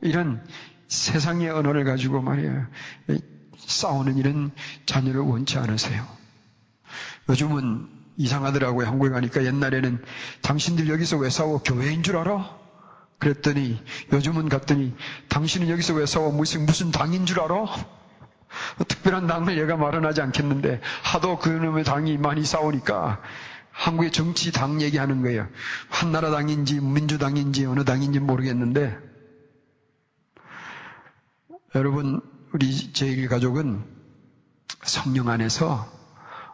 이런 0.02 0.44
세상의 0.88 1.48
언어를 1.48 1.84
가지고 1.84 2.20
말이에요. 2.20 2.66
싸우는 3.56 4.18
이런 4.18 4.50
자녀를 4.84 5.20
원치 5.20 5.58
않으세요. 5.58 6.06
요즘은 7.28 7.88
이상하더라고요. 8.16 8.86
한국에 8.86 9.10
가니까 9.10 9.44
옛날에는 9.44 10.02
당신들 10.42 10.88
여기서 10.88 11.16
왜 11.16 11.30
싸워? 11.30 11.62
교회인 11.62 12.02
줄 12.02 12.16
알아? 12.16 12.58
그랬더니 13.18 13.80
요즘은 14.12 14.48
갔더니 14.48 14.94
당신은 15.28 15.68
여기서 15.68 15.94
왜 15.94 16.06
싸워? 16.06 16.30
무슨 16.32 16.66
무슨 16.66 16.90
당인 16.90 17.24
줄 17.24 17.40
알아? 17.40 17.66
특별한 18.88 19.28
당을 19.28 19.58
얘가 19.58 19.76
말은 19.76 20.04
하지 20.04 20.20
않겠는데 20.20 20.80
하도 21.04 21.38
그놈의 21.38 21.84
당이 21.84 22.18
많이 22.18 22.44
싸우니까 22.44 23.22
한국의 23.70 24.10
정치 24.12 24.52
당 24.52 24.82
얘기하는 24.82 25.22
거예요. 25.22 25.48
한나라당인지 25.88 26.80
민주당인지 26.80 27.64
어느 27.64 27.84
당인지 27.84 28.20
모르겠는데 28.20 29.11
여러분, 31.74 32.20
우리 32.52 32.92
제일 32.92 33.28
가족은 33.28 33.82
성령 34.82 35.30
안에서 35.30 35.90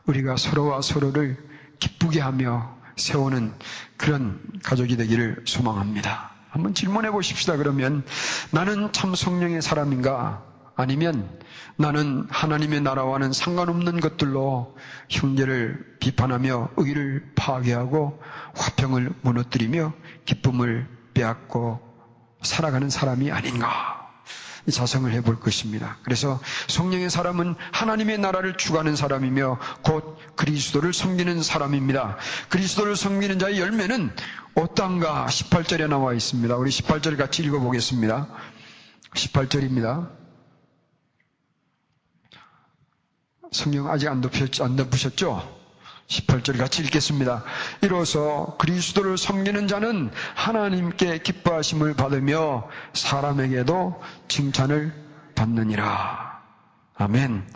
우리가 0.06 0.36
서로와 0.36 0.80
서로를 0.80 1.36
기쁘게 1.80 2.20
하며 2.20 2.78
세우는 2.96 3.52
그런 3.96 4.40
가족이 4.62 4.96
되기를 4.96 5.42
소망합니다. 5.44 6.30
한번 6.50 6.72
질문해 6.72 7.10
보십시다. 7.10 7.56
그러면 7.56 8.04
나는 8.52 8.92
참 8.92 9.16
성령의 9.16 9.60
사람인가? 9.60 10.44
아니면 10.76 11.28
나는 11.76 12.28
하나님의 12.30 12.82
나라와는 12.82 13.32
상관없는 13.32 13.98
것들로 13.98 14.76
형제를 15.08 15.96
비판하며 15.98 16.70
의를 16.76 17.32
파괴하고 17.34 18.22
화평을 18.56 19.14
무너뜨리며 19.22 19.94
기쁨을 20.26 20.86
빼앗고 21.14 21.80
살아가는 22.42 22.88
사람이 22.88 23.32
아닌가. 23.32 23.97
자성을 24.72 25.10
해볼 25.12 25.40
것입니다. 25.40 25.96
그래서 26.02 26.40
성령의 26.68 27.10
사람은 27.10 27.54
하나님의 27.72 28.18
나라를 28.18 28.56
주관하는 28.56 28.96
사람이며 28.96 29.58
곧 29.82 30.16
그리스도를 30.36 30.92
섬기는 30.92 31.42
사람입니다. 31.42 32.16
그리스도를 32.48 32.96
섬기는 32.96 33.38
자의 33.38 33.60
열매는 33.60 34.14
어떤가 34.54 35.26
18절에 35.26 35.88
나와 35.88 36.14
있습니다. 36.14 36.56
우리 36.56 36.70
18절 36.70 37.16
같이 37.16 37.42
읽어보겠습니다. 37.42 38.28
18절입니다. 39.14 40.10
성경 43.50 43.88
아직 43.88 44.08
안 44.08 44.20
덮으셨죠? 44.20 45.57
18절 46.08 46.58
같이 46.58 46.82
읽겠습니다. 46.82 47.44
이로써 47.82 48.56
그리스도를 48.58 49.18
섬기는 49.18 49.68
자는 49.68 50.10
하나님께 50.34 51.18
기뻐하심을 51.18 51.94
받으며 51.94 52.68
사람에게도 52.94 54.00
칭찬을 54.28 54.92
받느니라. 55.34 56.40
아멘. 56.96 57.46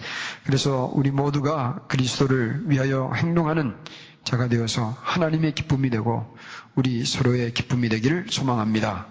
그래서 0.45 0.91
우리 0.95 1.11
모두가 1.11 1.87
그리스도를 1.89 2.71
위하여 2.71 3.11
행동하는 3.15 3.75
자가 4.23 4.49
되어서 4.49 4.97
하나님의 5.01 5.55
기쁨이 5.55 5.91
되고 5.91 6.37
우리 6.75 7.05
서로의 7.05 7.53
기쁨이 7.53 7.89
되기를 7.89 8.27
소망합니다. 8.31 9.07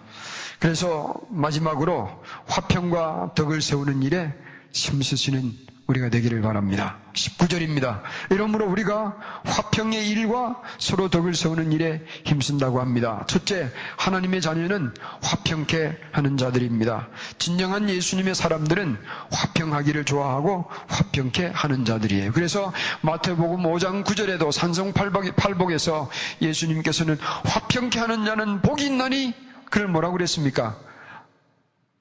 그래서 0.59 1.15
마지막으로 1.29 2.23
화평과 2.47 3.33
덕을 3.35 3.61
세우는 3.61 4.03
일에 4.03 4.33
힘쓰시는 4.71 5.70
우리가 5.87 6.09
되기를 6.09 6.41
바랍니다. 6.41 6.97
19절입니다. 7.13 8.01
이러므로 8.29 8.65
우리가 8.67 9.17
화평의 9.43 10.09
일과 10.09 10.61
서로 10.77 11.09
덕을 11.09 11.33
세우는 11.33 11.71
일에 11.73 12.05
힘쓴다고 12.23 12.79
합니다. 12.79 13.25
첫째, 13.27 13.69
하나님의 13.97 14.41
자녀는 14.41 14.93
화평케 15.21 15.97
하는 16.11 16.37
자들입니다. 16.37 17.09
진정한 17.37 17.89
예수님의 17.89 18.35
사람들은 18.35 18.97
화평하기를 19.31 20.05
좋아하고 20.05 20.65
화평케 20.87 21.51
하는 21.53 21.83
자들이에요. 21.83 22.31
그래서 22.31 22.71
마태복음 23.01 23.63
5장 23.63 24.05
9절에도 24.05 24.51
산성 24.51 24.93
팔복에서 24.93 26.09
예수님께서는 26.41 27.17
화평케 27.19 27.99
하는 27.99 28.25
자는 28.25 28.61
복이 28.61 28.85
있나니 28.85 29.33
그를 29.69 29.87
뭐라고 29.87 30.13
그랬습니까? 30.13 30.77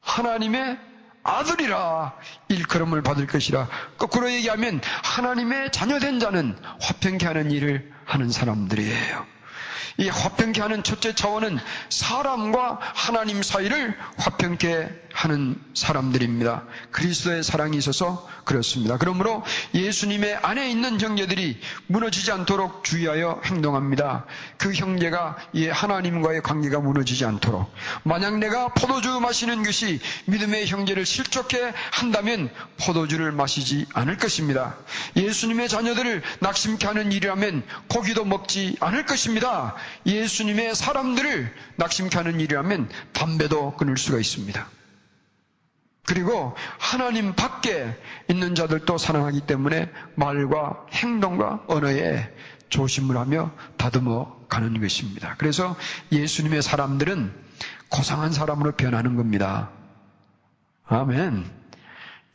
하나님의 0.01 0.90
아들이라 1.23 2.15
일컬음을 2.49 3.03
받을 3.03 3.27
것이라. 3.27 3.69
거꾸로 3.99 4.31
얘기하면 4.33 4.81
하나님의 5.05 5.73
자녀된 5.73 6.21
자는 6.21 6.57
화평케 6.81 7.27
하는 7.27 7.51
일을 7.51 7.93
하는 8.05 8.31
사람들이에요. 8.31 9.40
이 9.99 10.09
화평케 10.09 10.61
하는 10.61 10.83
첫째 10.83 11.15
차원은 11.15 11.59
사람과 11.89 12.79
하나님 12.81 13.43
사이를 13.43 13.97
화평케 14.17 14.89
하는 15.13 15.61
사람들입니다. 15.75 16.65
그리스도의 16.93 17.43
사랑이 17.43 17.77
있어서 17.77 18.29
그렇습니다. 18.45 18.97
그러므로 18.97 19.45
예수님의 19.75 20.37
안에 20.37 20.71
있는 20.71 21.01
형제들이 21.01 21.61
무너지지 21.87 22.33
않도록 22.33 22.85
주의하여 22.85 23.41
행동합니다. 23.45 24.27
그 24.57 24.73
형제가 24.73 25.37
이 25.53 25.67
하나님과의 25.67 26.43
관계가 26.43 26.81
무너지지 26.81 27.25
않도록. 27.25 27.73
만약 28.03 28.39
내가 28.39 28.69
포도주 28.69 29.21
마시는 29.21 29.63
것이 29.63 30.01
믿음의 30.27 30.67
형제를 30.67 31.05
실족해 31.05 31.73
한다면 31.93 32.51
포도주를 32.81 33.33
마시지 33.33 33.87
않을 33.93 34.17
것입니다. 34.17 34.77
예수님의 35.17 35.69
자녀들을 35.69 36.23
낙심케 36.41 36.87
하는 36.87 37.13
일이라면 37.13 37.65
고기도 37.89 38.25
먹지 38.25 38.77
않을 38.81 39.07
것입니다. 39.07 39.70
예수님의 40.07 40.75
사람들을 40.75 41.55
낙심케 41.77 42.17
하는 42.17 42.41
일이라면 42.41 42.89
담배도 43.13 43.77
끊을 43.77 43.97
수가 43.97 44.19
있습니다. 44.19 44.67
그리고 46.07 46.55
하나님 46.79 47.35
밖에 47.35 47.97
있는 48.29 48.55
자들도 48.55 48.99
사랑하기 48.99 49.43
때문에 49.43 49.91
말과 50.17 50.87
행동과 50.93 51.65
언어에 51.69 52.29
조심을 52.69 53.17
하며 53.17 53.53
다듬어 53.77 54.41
가는 54.49 54.81
것입니다. 54.81 55.35
그래서 55.39 55.77
예수님의 56.11 56.63
사람들은 56.63 57.33
고상한 57.89 58.33
사람으로 58.33 58.73
변하는 58.73 59.17
겁니다. 59.17 59.71
아멘. 60.87 61.45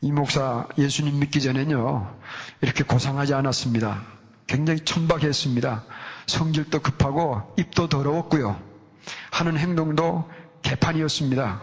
이 0.02 0.12
목사 0.12 0.66
예수님 0.78 1.18
믿기 1.18 1.40
전에는요, 1.40 2.18
이렇게 2.60 2.84
고상하지 2.84 3.34
않았습니다. 3.34 4.02
굉장히 4.46 4.80
천박했습니다. 4.80 5.84
성질도 6.26 6.80
급하고 6.80 7.54
입도 7.56 7.88
더러웠고요. 7.88 8.60
하는 9.30 9.58
행동도 9.58 10.30
개판이었습니다. 10.62 11.62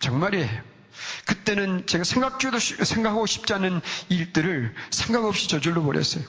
정말이에요. 0.00 0.62
그때는 1.26 1.86
제가 1.86 2.04
생각지도 2.04 2.58
생각하고 2.58 3.26
싶지 3.26 3.52
않은 3.54 3.80
일들을 4.08 4.74
생각 4.90 5.24
없이 5.24 5.48
저질러 5.48 5.82
버렸어요. 5.82 6.24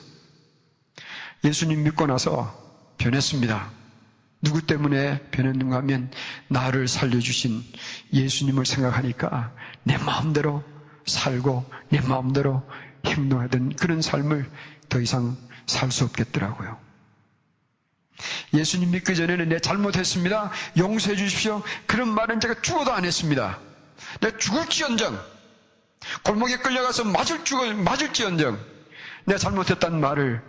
예수님 1.44 1.84
믿고 1.84 2.06
나서 2.06 2.54
변했습니다. 2.98 3.70
누구 4.42 4.62
때문에 4.62 5.20
변했는가 5.30 5.76
하면 5.78 6.10
나를 6.48 6.88
살려주신 6.88 7.62
예수님을 8.12 8.66
생각하니까 8.66 9.52
내 9.82 9.96
마음대로 9.98 10.62
살고 11.06 11.64
내 11.88 12.00
마음대로 12.00 12.62
행동하던 13.04 13.76
그런 13.76 14.02
삶을 14.02 14.50
더 14.88 15.00
이상 15.00 15.36
살 15.66 15.90
수 15.90 16.04
없겠더라고요. 16.04 16.85
예수님 18.54 18.90
믿기 18.90 19.14
전에는 19.14 19.48
내 19.48 19.58
잘못했습니다. 19.58 20.50
용서해 20.78 21.16
주십시오. 21.16 21.62
그런 21.86 22.08
말은 22.08 22.40
제가 22.40 22.60
죽어도 22.62 22.92
안 22.92 23.04
했습니다. 23.04 23.58
내 24.20 24.36
죽을지언정 24.36 25.18
골목에 26.22 26.58
끌려가서 26.58 27.04
맞을 27.04 27.44
죽을 27.44 27.74
맞을지언정 27.74 28.58
내가 29.26 29.38
잘못했다는 29.38 30.00
말을 30.00 30.42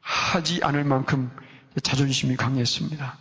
하지 0.00 0.60
않을 0.62 0.84
만큼 0.84 1.30
자존심이 1.82 2.36
강했습니다. 2.36 3.18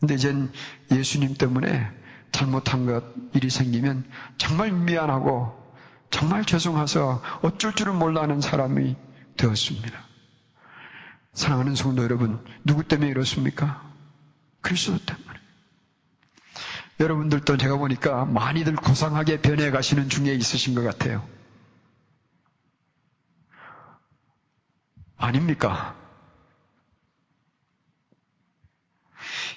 근데 0.00 0.14
이젠 0.14 0.52
예수님 0.90 1.34
때문에 1.34 1.90
잘못한 2.32 2.86
것 2.86 3.02
일이 3.32 3.48
생기면 3.48 4.04
정말 4.36 4.72
미안하고 4.72 5.54
정말 6.10 6.44
죄송해서 6.44 7.22
어쩔 7.42 7.74
줄을 7.74 7.92
몰라 7.94 8.22
하는 8.22 8.40
사람이 8.40 8.96
되었습니다. 9.36 10.06
사랑하는 11.36 11.74
성도 11.74 12.02
여러분, 12.02 12.42
누구 12.64 12.82
때문에 12.82 13.10
이렇습니까? 13.10 13.86
그리스도 14.62 14.98
때문에. 15.04 15.38
여러분들도 16.98 17.58
제가 17.58 17.76
보니까 17.76 18.24
많이들 18.24 18.74
고상하게 18.74 19.42
변해 19.42 19.70
가시는 19.70 20.08
중에 20.08 20.32
있으신 20.32 20.74
것 20.74 20.82
같아요. 20.82 21.28
아닙니까? 25.18 25.94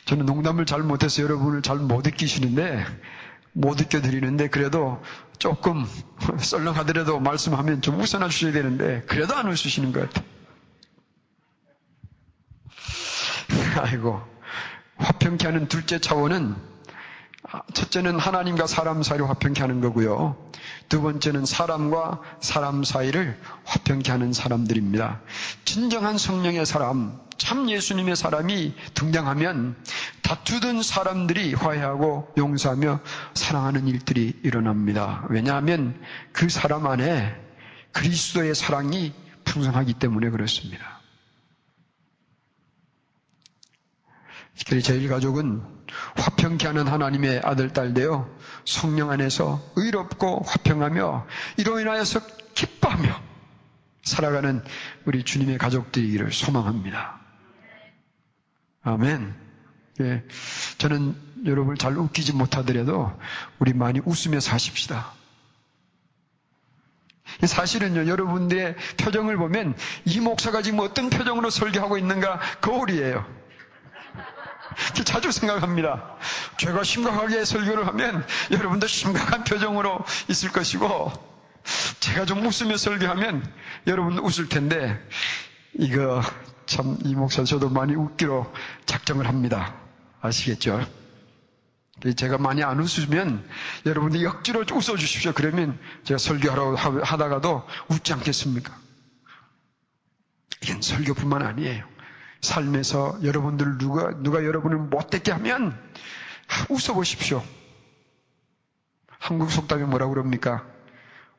저는 0.04 0.26
농담을 0.26 0.65
잘 0.65 0.84
못해서 0.84 1.24
여러분을 1.24 1.62
잘 1.62 1.78
못 1.78 2.02
느끼시는데, 2.04 2.84
못 3.54 3.78
느껴드리는데, 3.78 4.50
그래도 4.50 5.02
조금 5.38 5.86
썰렁하더라도 6.39 7.22
말씀하면 7.22 7.82
좀 7.82 8.02
웃어나 8.02 8.28
주셔야 8.28 8.52
되는데, 8.52 9.02
그래도 9.08 9.34
안 9.36 9.48
웃으시는 9.48 9.94
것 9.94 10.02
같아요. 10.02 10.38
아이고, 13.82 14.22
화평케 14.98 15.46
하는 15.46 15.68
둘째 15.68 16.00
차원은 16.00 16.56
첫째는 17.74 18.20
하나님과 18.20 18.68
사람 18.68 19.02
사이를 19.02 19.30
화평케 19.30 19.62
하는 19.62 19.82
거고요. 19.82 20.36
두 20.88 21.02
번째는 21.02 21.46
사람과 21.46 22.22
사람 22.42 22.84
사이를 22.84 23.40
화평케 23.64 24.12
하는 24.12 24.34
사람들입니다. 24.34 25.22
진정한 25.66 26.18
성령의 26.18 26.66
사람, 26.66 27.20
참 27.38 27.70
예수님의 27.70 28.16
사람이 28.16 28.76
등장하면 28.94 29.76
다투던 30.22 30.84
사람들이 30.84 31.54
화해하고 31.54 32.34
용서하며 32.38 33.00
사랑하는 33.34 33.88
일들이 33.88 34.34
일어납니다. 34.44 35.26
왜냐하면 35.30 36.00
그 36.34 36.50
사람 36.50 36.86
안에 36.86 37.36
그리스도의 37.94 38.54
사랑이 38.54 39.14
풍성하기 39.46 39.94
때문에 39.96 40.30
그렇습니다. 40.30 40.99
특히 44.65 44.82
저희 44.82 45.08
가족은 45.08 45.62
화평케 46.15 46.67
하는 46.67 46.88
하나님의 46.88 47.41
아들, 47.43 47.72
딸 47.74 47.93
되어 47.93 48.30
성령 48.65 49.10
안에서 49.10 49.62
의롭고 49.76 50.43
화평하며 50.45 51.28
이로 51.58 51.80
인하여서 51.80 52.22
기뻐하며 52.54 53.22
살아가는 54.04 54.63
우리 55.06 55.24
주님의 55.24 55.58
가족들이기를 55.58 56.32
소망합니다. 56.32 57.19
아멘. 58.82 59.34
예, 60.02 60.24
저는 60.78 61.15
여러분을 61.45 61.78
잘 61.78 61.98
웃기지 61.98 62.34
못하더라도 62.34 63.12
우리 63.60 63.74
많이 63.74 64.00
웃으며 64.06 64.39
사십시다. 64.39 65.13
사실은요, 67.45 68.08
여러분들의 68.08 68.76
표정을 68.98 69.38
보면 69.38 69.76
이 70.06 70.19
목사가 70.19 70.62
지금 70.62 70.80
어떤 70.80 71.10
표정으로 71.10 71.50
설교하고 71.50 71.98
있는가 71.98 72.39
거울이에요. 72.62 73.38
자주 75.05 75.32
생각합니다. 75.32 76.15
제가 76.58 76.84
심각하게 76.84 77.45
설교를 77.45 77.88
하면 77.88 78.25
여러분도 78.51 78.88
심각한 78.88 79.43
표정으로 79.43 80.03
있을 80.29 80.51
것이고, 80.51 81.12
제가 81.99 82.25
좀 82.25 82.45
웃으며 82.45 82.77
설교하면 82.77 83.45
여러분 83.88 84.19
웃을 84.19 84.49
텐데, 84.49 84.99
이거 85.73 86.21
참 86.65 86.97
이 87.03 87.15
목사 87.15 87.43
저도 87.43 87.69
많이 87.69 87.95
웃기로 87.95 88.51
작정을 88.86 89.27
합니다. 89.27 89.73
아시겠죠? 90.21 90.88
제가 92.15 92.38
많이 92.38 92.63
안 92.63 92.79
웃으면 92.79 93.45
여러분들 93.86 94.25
억지로 94.27 94.62
웃어주십시오. 94.71 95.34
그러면 95.34 95.77
제가 96.03 96.17
설교하러 96.19 96.75
하다가도 96.75 97.67
웃지 97.89 98.13
않겠습니까? 98.13 98.77
이건 100.63 100.82
설교뿐만 100.82 101.41
아니에요. 101.41 101.86
삶에서 102.41 103.19
여러분들 103.23 103.78
누가, 103.78 104.12
누가 104.21 104.43
여러분을 104.43 104.78
못되게 104.78 105.32
하면 105.32 105.78
웃어보십시오. 106.69 107.43
한국 109.08 109.52
속담에 109.52 109.84
뭐라고 109.84 110.13
그럽니까? 110.13 110.65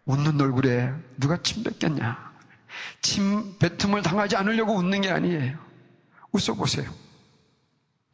웃는 0.04 0.40
얼굴에 0.40 0.92
누가 1.18 1.36
침 1.42 1.62
뱉겠냐? 1.62 2.30
침 3.00 3.58
뱉음을 3.58 4.02
당하지 4.02 4.36
않으려고 4.36 4.74
웃는 4.74 5.00
게 5.00 5.10
아니에요. 5.10 5.58
웃어보세요. 6.32 6.90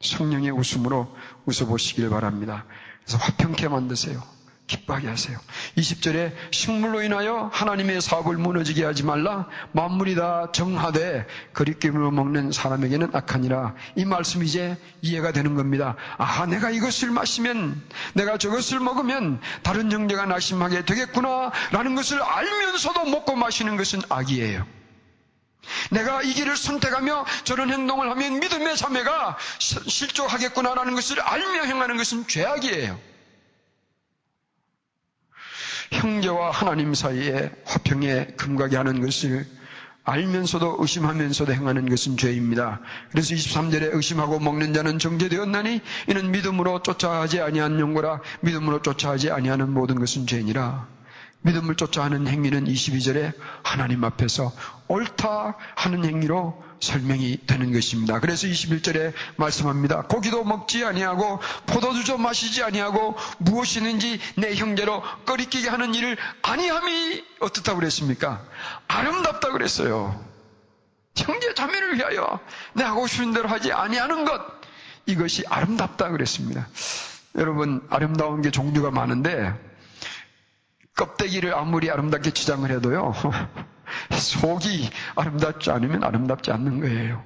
성령의 0.01 0.51
웃음으로 0.51 1.15
웃어보시길 1.45 2.09
바랍니다. 2.09 2.65
그래서 3.03 3.17
화평케 3.17 3.67
만드세요. 3.67 4.21
기뻐하게 4.67 5.07
하세요. 5.07 5.39
20절에 5.77 6.33
식물로 6.51 7.01
인하여 7.01 7.49
하나님의 7.53 8.01
사업을 8.01 8.37
무너지게 8.37 8.83
하지 8.83 9.03
말라. 9.03 9.47
만물이 9.71 10.15
다 10.15 10.51
정하되 10.51 11.25
그리낌으로 11.53 12.11
먹는 12.11 12.51
사람에게는 12.51 13.15
악하니라. 13.15 13.75
이 13.95 14.05
말씀이 14.05 14.45
이제 14.45 14.77
이해가 15.01 15.31
되는 15.31 15.55
겁니다. 15.55 15.95
아, 16.17 16.45
내가 16.45 16.69
이것을 16.69 17.11
마시면, 17.11 17.81
내가 18.13 18.37
저것을 18.37 18.81
먹으면 18.81 19.39
다른 19.63 19.91
형제가 19.91 20.25
낙심하게 20.25 20.85
되겠구나. 20.85 21.51
라는 21.71 21.95
것을 21.95 22.21
알면서도 22.21 23.05
먹고 23.05 23.35
마시는 23.35 23.77
것은 23.77 24.01
악이에요. 24.09 24.65
내가 25.91 26.21
이 26.23 26.33
길을 26.33 26.55
선택하며 26.57 27.25
저런 27.43 27.71
행동을 27.71 28.09
하면 28.11 28.39
믿음의 28.39 28.77
자매가 28.77 29.37
실족하겠구나라는 29.59 30.95
것을 30.95 31.19
알며 31.21 31.63
행하는 31.63 31.97
것은 31.97 32.27
죄악이에요. 32.27 33.16
형제와 35.91 36.51
하나님 36.51 36.93
사이에 36.93 37.51
화평에 37.65 38.33
금가게 38.37 38.77
하는 38.77 39.01
것을 39.01 39.45
알면서도 40.03 40.77
의심하면서도 40.79 41.53
행하는 41.53 41.89
것은 41.89 42.15
죄입니다. 42.15 42.79
그래서 43.11 43.35
23절에 43.35 43.93
의심하고 43.93 44.39
먹는 44.39 44.73
자는 44.73 44.99
정죄되었나니 44.99 45.81
이는 46.07 46.31
믿음으로 46.31 46.81
쫓아하지 46.81 47.41
아니한 47.41 47.79
용거라 47.79 48.21
믿음으로 48.39 48.81
쫓아하지 48.81 49.31
아니하는 49.31 49.69
모든 49.69 49.99
것은 49.99 50.25
죄니라. 50.25 50.96
믿음을 51.41 51.75
쫓아하는 51.75 52.27
행위는 52.27 52.65
22절에 52.65 53.33
하나님 53.63 54.03
앞에서 54.03 54.51
옳다 54.87 55.55
하는 55.75 56.03
행위로 56.05 56.63
설명이 56.79 57.45
되는 57.47 57.73
것입니다. 57.73 58.19
그래서 58.19 58.47
21절에 58.47 59.13
말씀합니다. 59.37 60.03
고기도 60.03 60.43
먹지 60.43 60.83
아니하고 60.83 61.39
포도주도 61.65 62.17
마시지 62.17 62.63
아니하고 62.63 63.15
무엇이든지 63.39 64.19
내 64.37 64.55
형제로 64.55 65.01
꺼리끼게 65.25 65.69
하는 65.69 65.95
일을 65.95 66.17
아니함이 66.41 67.23
어떻다고 67.39 67.79
그랬습니까? 67.79 68.43
아름답다 68.87 69.51
그랬어요. 69.51 70.23
형제 71.15 71.53
자매를 71.53 71.97
위하여 71.97 72.39
내 72.73 72.83
하고 72.83 73.07
싶은 73.07 73.33
대로 73.33 73.49
하지 73.49 73.71
아니하는 73.71 74.25
것 74.25 74.41
이것이 75.07 75.43
아름답다 75.49 76.09
그랬습니다. 76.09 76.67
여러분 77.35 77.85
아름다운 77.89 78.41
게 78.41 78.51
종류가 78.51 78.91
많은데 78.91 79.53
껍데기를 80.97 81.55
아무리 81.55 81.89
아름답게 81.89 82.31
치장을 82.31 82.69
해도요, 82.69 83.13
속이 84.11 84.89
아름답지 85.15 85.71
않으면 85.71 86.03
아름답지 86.03 86.51
않는 86.51 86.81
거예요. 86.81 87.23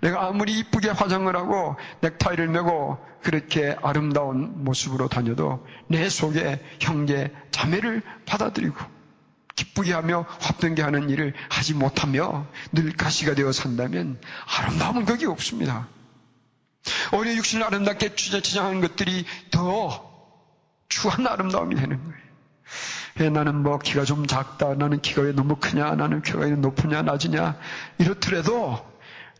내가 0.00 0.26
아무리 0.26 0.58
이쁘게 0.58 0.90
화장을 0.90 1.34
하고 1.36 1.76
넥타이를 2.00 2.48
메고 2.48 2.98
그렇게 3.22 3.76
아름다운 3.82 4.64
모습으로 4.64 5.08
다녀도 5.08 5.66
내 5.88 6.08
속에 6.08 6.64
형제, 6.80 7.32
자매를 7.50 8.02
받아들이고 8.26 8.76
기쁘게 9.56 9.92
하며 9.92 10.24
화평게 10.40 10.80
하는 10.80 11.10
일을 11.10 11.34
하지 11.50 11.74
못하며 11.74 12.46
늘 12.72 12.92
가시가 12.92 13.34
되어 13.34 13.52
산다면 13.52 14.18
아름다움은 14.58 15.04
거기 15.04 15.26
없습니다. 15.26 15.86
오히려 17.12 17.34
육신을 17.36 17.64
아름답게 17.66 18.14
취재치장하는 18.14 18.80
것들이 18.80 19.26
더 19.50 20.10
추한 20.88 21.26
아름다움이 21.26 21.76
되는 21.76 22.02
거예요. 22.02 22.29
왜 23.18 23.28
나는 23.28 23.62
뭐 23.62 23.78
키가 23.78 24.04
좀 24.04 24.26
작다. 24.26 24.74
나는 24.74 25.00
키가 25.00 25.22
왜 25.22 25.32
너무 25.32 25.56
크냐. 25.56 25.94
나는 25.94 26.22
키가 26.22 26.40
왜 26.40 26.50
높으냐, 26.50 27.02
낮으냐. 27.02 27.56
이렇더라도 27.98 28.78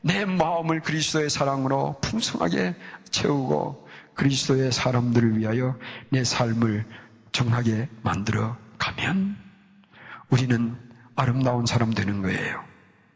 내 0.02 0.24
마음을 0.24 0.80
그리스도의 0.80 1.30
사랑으로 1.30 1.98
풍성하게 2.00 2.74
채우고 3.10 3.88
그리스도의 4.14 4.72
사람들을 4.72 5.38
위하여 5.38 5.76
내 6.10 6.24
삶을 6.24 6.84
정하게 7.32 7.88
만들어 8.02 8.56
가면 8.78 9.36
우리는 10.30 10.76
아름다운 11.16 11.66
사람 11.66 11.92
되는 11.92 12.22
거예요. 12.22 12.69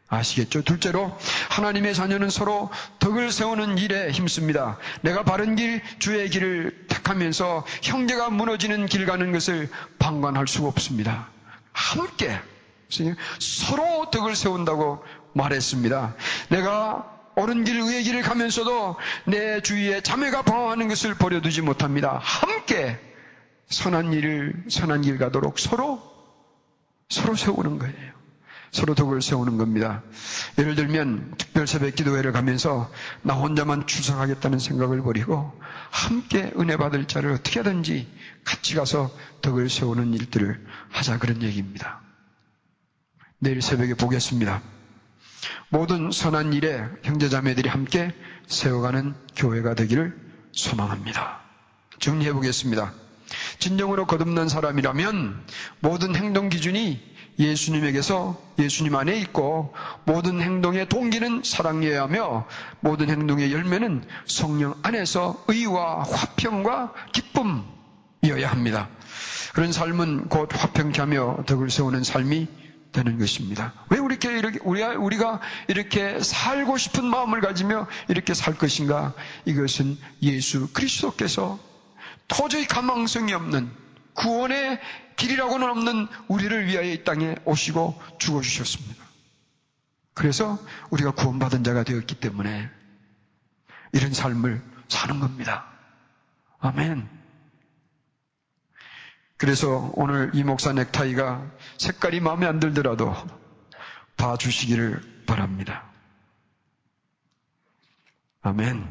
아시겠죠? 0.07 0.63
둘째로 0.63 1.17
하나님의 1.49 1.95
자녀는 1.95 2.29
서로 2.29 2.69
덕을 2.99 3.31
세우는 3.31 3.77
일에 3.77 4.11
힘씁니다. 4.11 4.77
내가 5.01 5.23
바른 5.23 5.55
길, 5.55 5.81
주의 5.99 6.29
길을 6.29 6.85
택하면서 6.87 7.65
형제가 7.81 8.29
무너지는 8.29 8.85
길 8.85 9.05
가는 9.05 9.31
것을 9.31 9.69
방관할 9.99 10.47
수가 10.47 10.67
없습니다. 10.67 11.29
함께 11.71 12.39
서로 13.39 14.09
덕을 14.11 14.35
세운다고 14.35 15.03
말했습니다. 15.33 16.15
내가 16.49 17.11
옳은 17.35 17.65
길, 17.65 17.79
의의 17.81 18.03
길을 18.03 18.21
가면서도 18.21 18.95
내 19.25 19.59
주위에 19.61 20.01
자매가 20.01 20.43
방황하는 20.43 20.87
것을 20.87 21.15
버려두지 21.15 21.61
못합니다. 21.61 22.19
함께 22.21 22.97
선한 23.67 24.13
일을, 24.13 24.63
선한 24.69 25.01
길 25.01 25.17
가도록 25.17 25.59
서로, 25.59 26.01
서로 27.09 27.35
세우는 27.35 27.79
거예요. 27.79 28.14
서로 28.75 28.93
덕을 28.93 29.21
세우는 29.21 29.57
겁니다. 29.57 30.03
예를 30.59 30.75
들면 30.75 31.35
특별 31.37 31.65
새벽 31.65 31.95
기도회를 31.95 32.33
가면서 32.33 32.91
나 33.21 33.33
혼자만 33.33 33.87
출석하겠다는 33.87 34.59
생각을 34.59 35.01
버리고 35.01 35.57
함께 35.91 36.51
은혜 36.59 36.75
받을 36.75 37.05
자를 37.05 37.31
어떻게 37.31 37.61
하든지 37.61 38.05
같이 38.43 38.75
가서 38.75 39.09
덕을 39.41 39.69
세우는 39.69 40.13
일들을 40.13 40.61
하자 40.89 41.19
그런 41.19 41.41
얘기입니다. 41.41 42.01
내일 43.39 43.61
새벽에 43.61 43.93
보겠습니다. 43.93 44.61
모든 45.69 46.11
선한 46.11 46.51
일에 46.51 46.83
형제자매들이 47.03 47.69
함께 47.69 48.13
세워가는 48.47 49.15
교회가 49.37 49.75
되기를 49.75 50.19
소망합니다. 50.51 51.39
정리해 51.99 52.33
보겠습니다. 52.33 52.91
진정으로 53.59 54.05
거듭난 54.05 54.49
사람이라면 54.49 55.45
모든 55.79 56.13
행동 56.13 56.49
기준이 56.49 57.14
예수님에게서 57.37 58.41
예수님 58.59 58.95
안에 58.95 59.17
있고 59.19 59.73
모든 60.05 60.41
행동의 60.41 60.87
동기는 60.87 61.41
사랑이어야 61.43 62.03
하며 62.03 62.47
모든 62.79 63.09
행동의 63.09 63.51
열매는 63.51 64.05
성령 64.25 64.75
안에서 64.83 65.43
의와 65.47 66.03
화평과 66.03 66.93
기쁨이어야 67.11 68.49
합니다. 68.49 68.89
그런 69.53 69.71
삶은 69.71 70.29
곧 70.29 70.49
화평케 70.53 70.99
하며 71.01 71.37
덕을 71.45 71.69
세우는 71.69 72.03
삶이 72.03 72.47
되는 72.91 73.19
것입니다. 73.19 73.73
왜 73.89 73.97
이렇게, 73.97 74.37
이렇게 74.37 74.59
우리가, 74.63 75.41
이렇게 75.67 76.19
살고 76.21 76.77
싶은 76.77 77.03
마음을 77.05 77.41
가지며 77.41 77.87
이렇게 78.07 78.33
살 78.33 78.57
것인가? 78.57 79.13
이것은 79.43 79.97
예수 80.21 80.71
그리스도께서 80.71 81.59
도저히 82.27 82.65
가망성이 82.65 83.33
없는 83.33 83.69
구원의 84.15 84.79
길이라고는 85.15 85.69
없는 85.69 86.07
우리를 86.27 86.67
위하여 86.67 86.89
이 86.91 87.03
땅에 87.03 87.35
오시고 87.45 88.01
죽어주셨습니다. 88.17 89.05
그래서 90.13 90.57
우리가 90.89 91.11
구원받은 91.11 91.63
자가 91.63 91.83
되었기 91.83 92.15
때문에 92.15 92.69
이런 93.91 94.13
삶을 94.13 94.61
사는 94.87 95.19
겁니다. 95.19 95.65
아멘. 96.59 97.07
그래서 99.37 99.91
오늘 99.93 100.31
이 100.33 100.43
목사 100.43 100.71
넥타이가 100.71 101.51
색깔이 101.77 102.21
마음에 102.21 102.45
안 102.45 102.59
들더라도 102.59 103.13
봐주시기를 104.17 105.25
바랍니다. 105.25 105.83
아멘. 108.41 108.87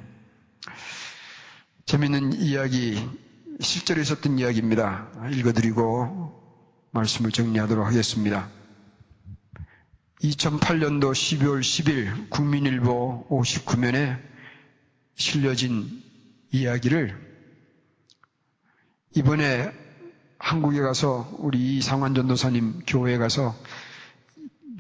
재밌는 1.87 2.35
이야기 2.35 3.09
실제로 3.61 4.01
있었던 4.01 4.39
이야기입니다. 4.39 5.09
읽어드리고 5.33 6.89
말씀을 6.91 7.31
정리하도록 7.31 7.87
하겠습니다. 7.87 8.49
2008년도 10.23 11.13
12월 11.13 11.61
10일 11.61 12.31
국민일보 12.31 13.27
59면에 13.31 14.21
실려진 15.15 16.03
이야기를 16.51 17.17
이번에 19.17 19.73
한국에 20.39 20.81
가서 20.81 21.31
우리 21.39 21.77
이상환 21.77 22.15
전도사님 22.15 22.81
교회에 22.87 23.19
가서 23.19 23.55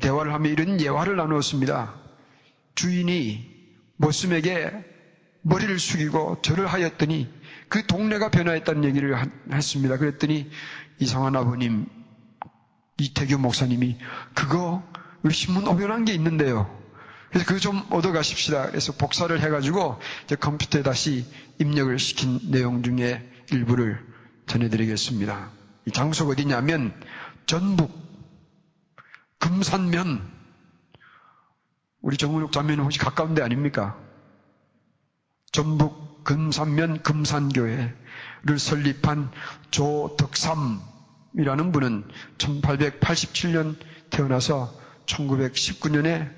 대화를 0.00 0.32
하며 0.32 0.48
이런 0.50 0.80
예화를 0.80 1.16
나누었습니다. 1.16 1.94
주인이 2.74 3.54
모슴에게 3.96 4.72
머리를 5.42 5.78
숙이고 5.78 6.42
절을 6.42 6.66
하였더니 6.66 7.28
그 7.74 7.84
동네가 7.88 8.30
변화했다는 8.30 8.84
얘기를 8.84 9.20
했습니다. 9.50 9.96
그랬더니 9.96 10.48
이상환 11.00 11.34
아버님, 11.34 11.86
이태규 12.98 13.36
목사님이 13.38 13.98
그거 14.32 14.88
신문 15.28 15.66
오변한 15.66 16.04
게 16.04 16.14
있는데요. 16.14 16.72
그래서 17.30 17.44
그거 17.44 17.58
좀 17.58 17.84
얻어가십시다. 17.90 18.68
그래서 18.68 18.92
복사를 18.92 19.40
해가지고 19.40 19.98
이제 20.22 20.36
컴퓨터에 20.36 20.84
다시 20.84 21.26
입력을 21.58 21.98
시킨 21.98 22.38
내용 22.52 22.84
중에 22.84 23.28
일부를 23.50 23.98
전해드리겠습니다. 24.46 25.50
이 25.86 25.90
장소가 25.90 26.30
어디냐면 26.30 26.94
전북 27.46 27.90
금산면 29.40 30.30
우리 32.02 32.16
정은욱 32.18 32.52
자매는 32.52 32.84
혹시 32.84 33.00
가까운 33.00 33.34
데 33.34 33.42
아닙니까? 33.42 33.98
전북 35.50 36.03
금산면 36.24 37.02
금산교회를 37.02 38.58
설립한 38.58 39.30
조덕삼이라는 39.70 40.80
분은 41.72 42.04
1887년 42.38 43.76
태어나서 44.10 44.74
1919년에 45.06 46.30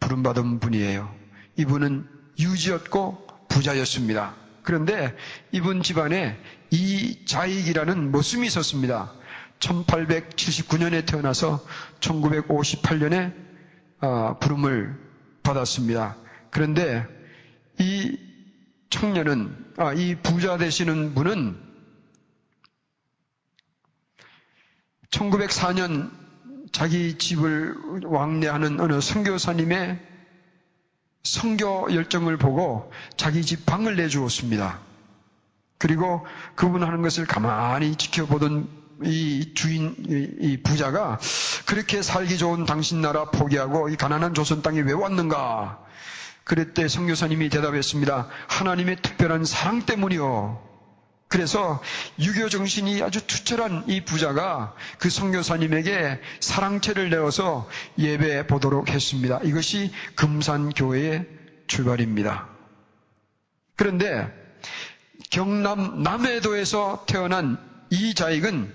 부름받은 0.00 0.60
분이에요. 0.60 1.12
이분은 1.56 2.06
유지였고 2.38 3.26
부자였습니다. 3.48 4.34
그런데 4.62 5.14
이분 5.52 5.82
집안에 5.82 6.38
이자익이라는 6.70 8.10
모습이 8.10 8.46
있었습니다. 8.46 9.12
1879년에 9.60 11.06
태어나서 11.06 11.64
1958년에 12.00 13.32
아, 14.00 14.36
부름을 14.38 14.98
받았습니다. 15.42 16.16
그런데 16.50 17.06
이 17.78 18.25
청년은, 18.90 19.74
아, 19.76 19.92
이 19.92 20.14
부자 20.16 20.56
되시는 20.56 21.14
분은 21.14 21.66
1904년 25.10 26.10
자기 26.72 27.16
집을 27.16 27.74
왕래하는 28.04 28.80
어느 28.80 29.00
선교사님의 29.00 29.98
성교 31.22 31.94
열정을 31.94 32.36
보고 32.36 32.92
자기 33.16 33.42
집 33.42 33.66
방을 33.66 33.96
내주었습니다. 33.96 34.78
그리고 35.78 36.26
그분 36.54 36.82
하는 36.82 37.02
것을 37.02 37.26
가만히 37.26 37.96
지켜보던 37.96 38.68
이 39.04 39.52
주인, 39.54 39.94
이 40.40 40.62
부자가 40.62 41.18
그렇게 41.66 42.00
살기 42.00 42.38
좋은 42.38 42.64
당신 42.64 43.02
나라 43.02 43.30
포기하고 43.30 43.90
이 43.90 43.96
가난한 43.96 44.34
조선 44.34 44.62
땅에 44.62 44.80
왜 44.80 44.92
왔는가? 44.92 45.85
그랬대 46.46 46.86
성교사님이 46.86 47.48
대답했습니다. 47.48 48.28
하나님의 48.46 49.02
특별한 49.02 49.44
사랑 49.44 49.84
때문이요. 49.84 50.64
그래서 51.26 51.82
유교 52.20 52.48
정신이 52.48 53.02
아주 53.02 53.26
투철한 53.26 53.86
이 53.88 54.04
부자가 54.04 54.72
그 54.98 55.10
성교사님에게 55.10 56.20
사랑채를 56.38 57.10
내어서 57.10 57.68
예배 57.98 58.46
보도록 58.46 58.90
했습니다. 58.90 59.40
이것이 59.42 59.90
금산교회의 60.14 61.26
출발입니다. 61.66 62.46
그런데 63.74 64.32
경남 65.30 66.04
남해도에서 66.04 67.06
태어난 67.08 67.58
이 67.90 68.14
자익은 68.14 68.72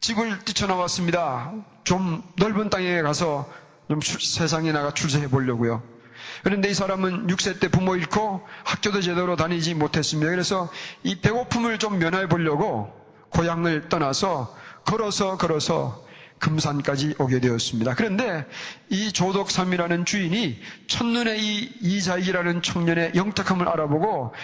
집을 0.00 0.40
뛰쳐나왔습니다. 0.40 1.52
좀 1.84 2.24
넓은 2.36 2.68
땅에 2.68 3.00
가서 3.02 3.48
좀 3.86 4.00
세상에 4.00 4.72
나가 4.72 4.92
출세해 4.92 5.28
보려고요. 5.28 5.99
그런데 6.42 6.70
이 6.70 6.74
사람은 6.74 7.26
6세 7.26 7.60
때 7.60 7.68
부모 7.68 7.96
잃고 7.96 8.46
학교도 8.64 9.00
제대로 9.00 9.36
다니지 9.36 9.74
못했습니다. 9.74 10.30
그래서 10.30 10.70
이 11.02 11.20
배고픔을 11.20 11.78
좀 11.78 11.98
면해 11.98 12.28
보려고 12.28 12.92
고향을 13.30 13.88
떠나서 13.88 14.54
걸어서 14.84 15.36
걸어서 15.36 16.04
금산까지 16.38 17.16
오게 17.18 17.40
되었습니다. 17.40 17.94
그런데 17.94 18.46
이 18.88 19.12
조덕삼이라는 19.12 20.04
주인이 20.06 20.58
첫눈에 20.88 21.36
이 21.36 21.70
이자익이라는 21.82 22.62
청년의 22.62 23.12
영탁함을 23.14 23.68
알아보고 23.68 24.34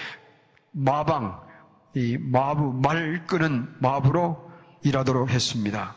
마방, 0.73 1.41
이 1.95 2.19
마부, 2.21 2.81
말 2.83 3.27
끄는 3.27 3.75
마부로 3.81 4.51
일하도록 4.83 5.31
했습니다. 5.31 5.95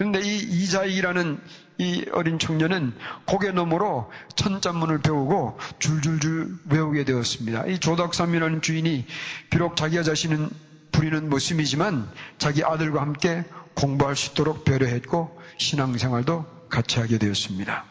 그런데 0.00 0.18
이 0.22 0.38
이자익이라는 0.38 1.38
이 1.76 2.06
어린 2.12 2.38
청년은 2.38 2.94
고개 3.26 3.50
너머로 3.52 4.10
천자문을 4.34 5.02
배우고 5.02 5.58
줄줄줄 5.78 6.60
외우게 6.70 7.04
되었습니다. 7.04 7.66
이 7.66 7.78
조덕삼이라는 7.78 8.62
주인이 8.62 9.04
비록 9.50 9.76
자기가 9.76 10.02
자신은 10.02 10.48
부리는 10.90 11.28
모습이지만 11.28 12.10
자기 12.38 12.64
아들과 12.64 13.02
함께 13.02 13.44
공부할 13.74 14.16
수 14.16 14.30
있도록 14.30 14.64
배려했고 14.64 15.38
신앙생활도 15.58 16.46
같이 16.70 16.98
하게 16.98 17.18
되었습니다. 17.18 17.84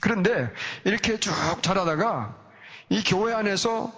그런데 0.00 0.50
이렇게 0.84 1.20
쭉 1.20 1.34
자라다가 1.60 2.34
이 2.88 3.04
교회 3.04 3.34
안에서 3.34 3.92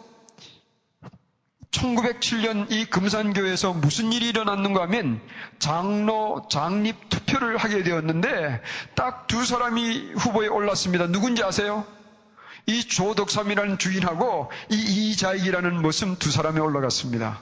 1907년 1.71 2.71
이 2.71 2.87
금산교에서 2.87 3.75
무슨 3.75 4.13
일이 4.13 4.29
일어났는가 4.31 4.83
하면 4.83 5.21
장로, 5.59 6.47
장립 6.51 7.09
투표를 7.09 7.57
하게 7.59 7.83
되었는데 7.83 8.63
딱 8.95 9.27
두 9.29 9.45
사람이 9.45 10.13
후보에 10.17 10.49
올랐습니다. 10.49 11.07
누군지 11.07 11.45
아세요? 11.45 11.87
이 12.67 12.83
조덕삼이라는 12.85 13.79
주인하고 13.79 14.51
이 14.71 15.11
이자익이라는 15.11 15.81
모습 15.83 16.19
두 16.19 16.31
사람이 16.31 16.59
올라갔습니다. 16.59 17.41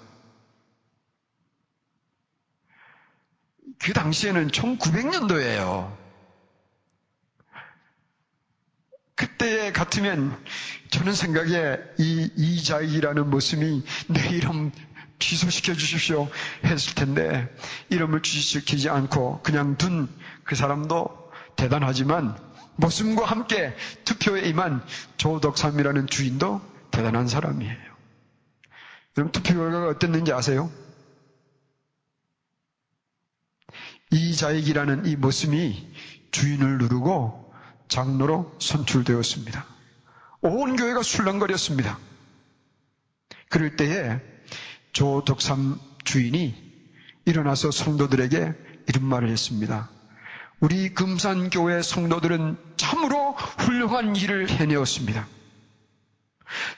그 3.79 3.93
당시에는 3.93 4.49
1900년도예요. 4.49 6.06
그때 9.17 9.73
같으면 9.73 10.37
저는 10.91 11.15
생각에 11.15 11.79
이 11.99 12.31
이자익이라는 12.37 13.31
모습이 13.31 13.83
내 14.09 14.29
이름 14.29 14.71
취소시켜 15.19 15.73
주십시오 15.73 16.29
했을 16.65 16.95
텐데 16.95 17.49
이름을 17.89 18.23
취소시키지 18.23 18.91
않고 18.91 19.41
그냥 19.43 19.77
둔 19.79 20.09
그 20.45 20.55
사람도 20.55 21.33
대단하지만 21.57 22.37
모습과 22.77 23.25
함께 23.25 23.75
투표에 24.05 24.43
임한 24.43 24.85
조덕삼이라는 25.17 26.07
주인도 26.09 26.61
대단한 26.91 27.27
사람이에요. 27.27 27.97
그럼 29.15 29.33
투표 29.33 29.55
결과가 29.55 29.89
어땠는지 29.89 30.33
아세요? 30.35 30.71
이자익이라는 34.11 35.07
이 35.07 35.17
모습이 35.17 35.95
주인을 36.31 36.79
누르고 36.79 37.46
장로로 37.89 38.55
선출되었습니다. 38.61 39.65
온 40.43 40.77
교회가 40.77 41.03
술렁거렸습니다. 41.03 41.99
그럴 43.49 43.77
때에 43.77 44.21
조덕삼 44.93 45.79
주인이 46.05 46.55
일어나서 47.25 47.71
성도들에게 47.71 48.55
이런 48.89 49.05
말을 49.05 49.29
했습니다. 49.29 49.91
우리 50.61 50.95
금산교회 50.95 51.83
성도들은 51.83 52.57
참으로 52.77 53.33
훌륭한 53.33 54.17
일을 54.17 54.49
해내었습니다. 54.49 55.27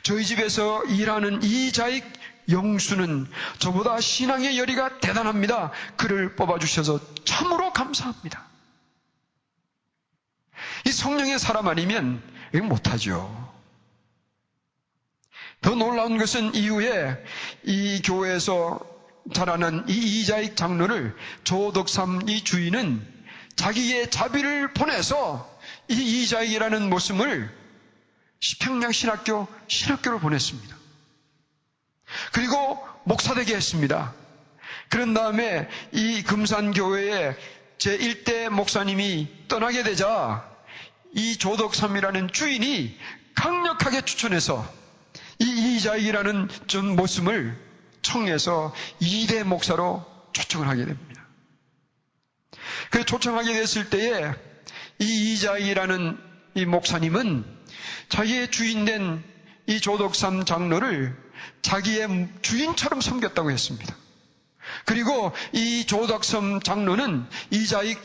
저희 0.03 0.25
집에서 0.25 0.83
일하는 0.85 1.42
이자익 1.42 2.05
영수는 2.51 3.27
저보다 3.59 4.01
신앙의 4.01 4.59
열의가 4.59 5.01
대단합니다. 5.01 5.71
그를 5.97 6.35
뽑아주셔서 6.35 7.01
참으로 7.25 7.73
감사합니다. 7.73 8.47
이 10.86 10.92
성령의 10.92 11.38
사람 11.38 11.68
아니면 11.68 12.22
이거 12.54 12.64
못하죠. 12.64 13.48
더 15.60 15.74
놀라운 15.74 16.18
것은 16.18 16.54
이후에 16.54 17.16
이 17.64 18.00
교회에서 18.02 18.80
자라난 19.34 19.84
이 19.88 20.20
이자익 20.20 20.56
장로를 20.56 21.16
조덕삼 21.44 22.28
이 22.28 22.42
주인은 22.44 23.06
자기의 23.56 24.10
자비를 24.10 24.72
보내서 24.72 25.58
이 25.88 26.22
이자익이라는 26.22 26.88
모습을 26.88 27.52
평양 28.60 28.92
신학교 28.92 29.48
신학교를 29.66 30.20
보냈습니다. 30.20 30.76
그리고 32.32 32.86
목사되게 33.04 33.54
했습니다. 33.56 34.14
그런 34.88 35.12
다음에 35.12 35.68
이 35.92 36.22
금산교회에 36.22 37.36
제1대 37.78 38.48
목사님이 38.48 39.28
떠나게 39.48 39.82
되자 39.82 40.48
이 41.14 41.37
조덕삼이라는 41.37 42.33
주인이 42.33 42.99
강력하게 43.35 44.03
추천해서 44.03 44.66
이 45.38 45.77
이자익이라는 45.77 46.49
전 46.66 46.97
모습을 46.97 47.57
청해서 48.03 48.75
2대 49.01 49.44
목사로 49.44 50.05
초청을 50.33 50.68
하게 50.68 50.85
됩니다. 50.85 51.27
그 52.90 53.05
초청하게 53.05 53.53
됐을 53.53 53.90
때에 53.90 54.33
이 54.99 55.33
이자익이라는 55.33 56.18
이 56.55 56.64
목사님은 56.64 57.44
자기의 58.09 58.51
주인된 58.51 59.23
이 59.66 59.81
조덕삼 59.81 60.44
장로를 60.44 61.16
자기의 61.62 62.29
주인처럼 62.42 63.01
섬겼다고 63.01 63.51
했습니다. 63.51 63.94
그리고 64.85 65.33
이 65.53 65.87
조덕섬 65.87 66.62
장로는 66.62 67.27
이자익 67.51 67.99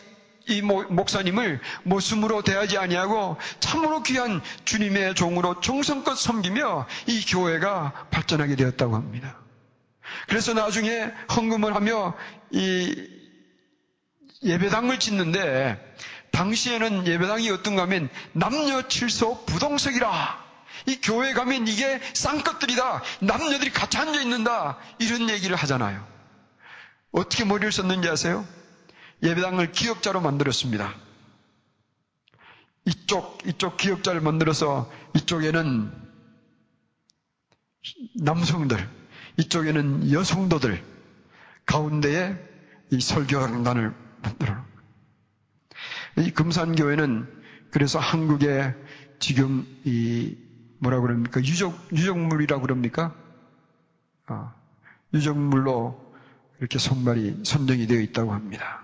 이 0.48 0.62
목사님을 0.62 1.62
모습으로 1.84 2.42
대하지 2.42 2.78
아니하고 2.78 3.38
참으로 3.60 4.04
귀한 4.04 4.42
주님의 4.66 5.16
종으로 5.16 5.62
정성껏 5.62 6.18
섬기며 6.18 6.88
이 7.08 7.26
교회가 7.26 8.08
발전하게 8.12 8.56
되었다고 8.56 8.96
합니다. 8.96 9.38
그래서 10.28 10.54
나중에 10.54 11.12
헌금을 11.36 11.76
하며 11.76 12.16
이 12.52 12.94
예배당을 14.44 15.00
짓는데 15.00 15.80
당시에는 16.32 17.08
예배당이 17.08 17.50
어떤가 17.52 17.84
하면 17.84 18.10
남녀 18.34 18.88
칠소 18.88 19.46
부동석이라 19.46 20.44
이 20.88 21.00
교회 21.02 21.34
가면 21.34 21.68
이게 21.68 22.02
쌍것들이다 22.14 23.02
남녀들이 23.22 23.72
같이 23.72 23.98
앉아 23.98 24.20
있는다 24.20 24.78
이런 25.00 25.30
얘기를 25.30 25.56
하잖아요. 25.56 26.06
어떻게 27.12 27.46
머리를 27.46 27.72
썼는지 27.72 28.10
아세요? 28.10 28.46
예배당을 29.24 29.72
기역자로 29.72 30.22
만들었습니다. 30.22 30.94
이쪽, 32.86 33.40
이쪽 33.48 33.78
기역자를 33.78 34.20
만들어서 34.22 34.92
이쪽에는 35.16 35.92
남성들, 38.16 38.90
이쪽에는 39.38 40.12
여성도들, 40.12 40.84
가운데에 41.66 42.38
이 42.92 43.00
설교강단을 43.00 43.94
만들어 44.22 44.66
이 46.18 46.32
금산교회는 46.32 47.28
그래서 47.72 48.00
한국의 48.00 48.76
지금 49.20 49.66
이 49.86 50.38
뭐라 50.80 51.00
그럽니까? 51.00 51.40
유적, 51.40 51.74
유적물이라고 51.94 52.62
그럽니까? 52.62 53.16
아, 54.28 54.54
유적물로 55.14 56.14
이렇게 56.60 56.78
선발이 56.78 57.44
선정이 57.46 57.88
되어 57.88 58.00
있다고 58.02 58.34
합니다. 58.34 58.84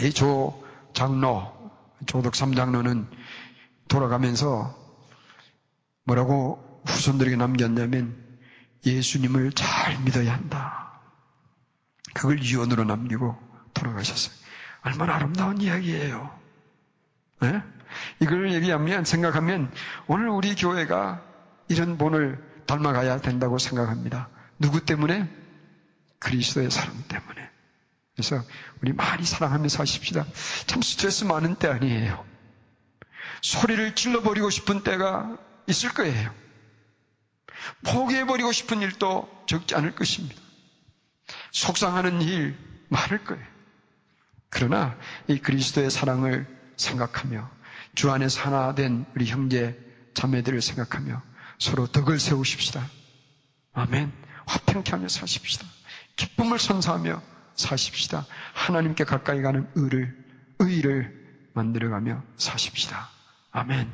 이 0.00 0.12
조 0.12 0.64
장로, 0.94 1.52
조덕 2.06 2.34
삼장로는 2.34 3.08
돌아가면서 3.88 4.74
뭐라고 6.04 6.82
후손들에게 6.86 7.36
남겼냐면 7.36 8.16
예수님을 8.86 9.52
잘 9.52 10.00
믿어야 10.02 10.34
한다. 10.34 11.00
그걸 12.14 12.42
유언으로 12.42 12.84
남기고 12.84 13.36
돌아가셨어요. 13.74 14.34
얼마나 14.82 15.16
아름다운 15.16 15.60
이야기예요. 15.60 16.38
네? 17.40 17.62
이걸 18.20 18.52
얘기하면 18.52 19.04
생각하면 19.04 19.72
오늘 20.06 20.28
우리 20.28 20.54
교회가 20.54 21.22
이런 21.68 21.98
본을 21.98 22.62
닮아가야 22.66 23.20
된다고 23.20 23.58
생각합니다. 23.58 24.28
누구 24.58 24.84
때문에? 24.84 25.28
그리스도의 26.18 26.70
사랑 26.70 26.94
때문에. 27.08 27.50
그래서 28.18 28.44
우리 28.82 28.92
많이 28.92 29.24
사랑하면서 29.24 29.76
사십시다. 29.76 30.26
참 30.66 30.82
스트레스 30.82 31.22
많은 31.22 31.54
때 31.54 31.68
아니에요. 31.68 32.26
소리를 33.42 33.94
질러버리고 33.94 34.50
싶은 34.50 34.82
때가 34.82 35.38
있을 35.68 35.90
거예요. 35.94 36.34
포기해버리고 37.84 38.50
싶은 38.50 38.82
일도 38.82 39.44
적지 39.46 39.76
않을 39.76 39.94
것입니다. 39.94 40.34
속상하는 41.52 42.20
일 42.22 42.58
많을 42.88 43.22
거예요. 43.22 43.46
그러나 44.50 44.98
이 45.28 45.38
그리스도의 45.38 45.88
사랑을 45.88 46.48
생각하며 46.76 47.48
주 47.94 48.10
안에서 48.10 48.40
하나 48.40 48.74
된 48.74 49.06
우리 49.14 49.26
형제 49.26 49.78
자매들을 50.14 50.60
생각하며 50.60 51.22
서로 51.60 51.86
덕을 51.86 52.18
세우십시다. 52.18 52.84
아멘. 53.74 54.12
화평케 54.46 54.90
하며 54.90 55.06
사십시다. 55.06 55.64
기쁨을 56.16 56.58
선사하며 56.58 57.37
사십시다. 57.58 58.24
하나님께 58.54 59.04
가까이 59.04 59.42
가는 59.42 59.68
의를, 59.74 60.16
의를 60.60 61.50
만들어가며 61.52 62.22
사십시다. 62.36 63.08
아멘. 63.50 63.90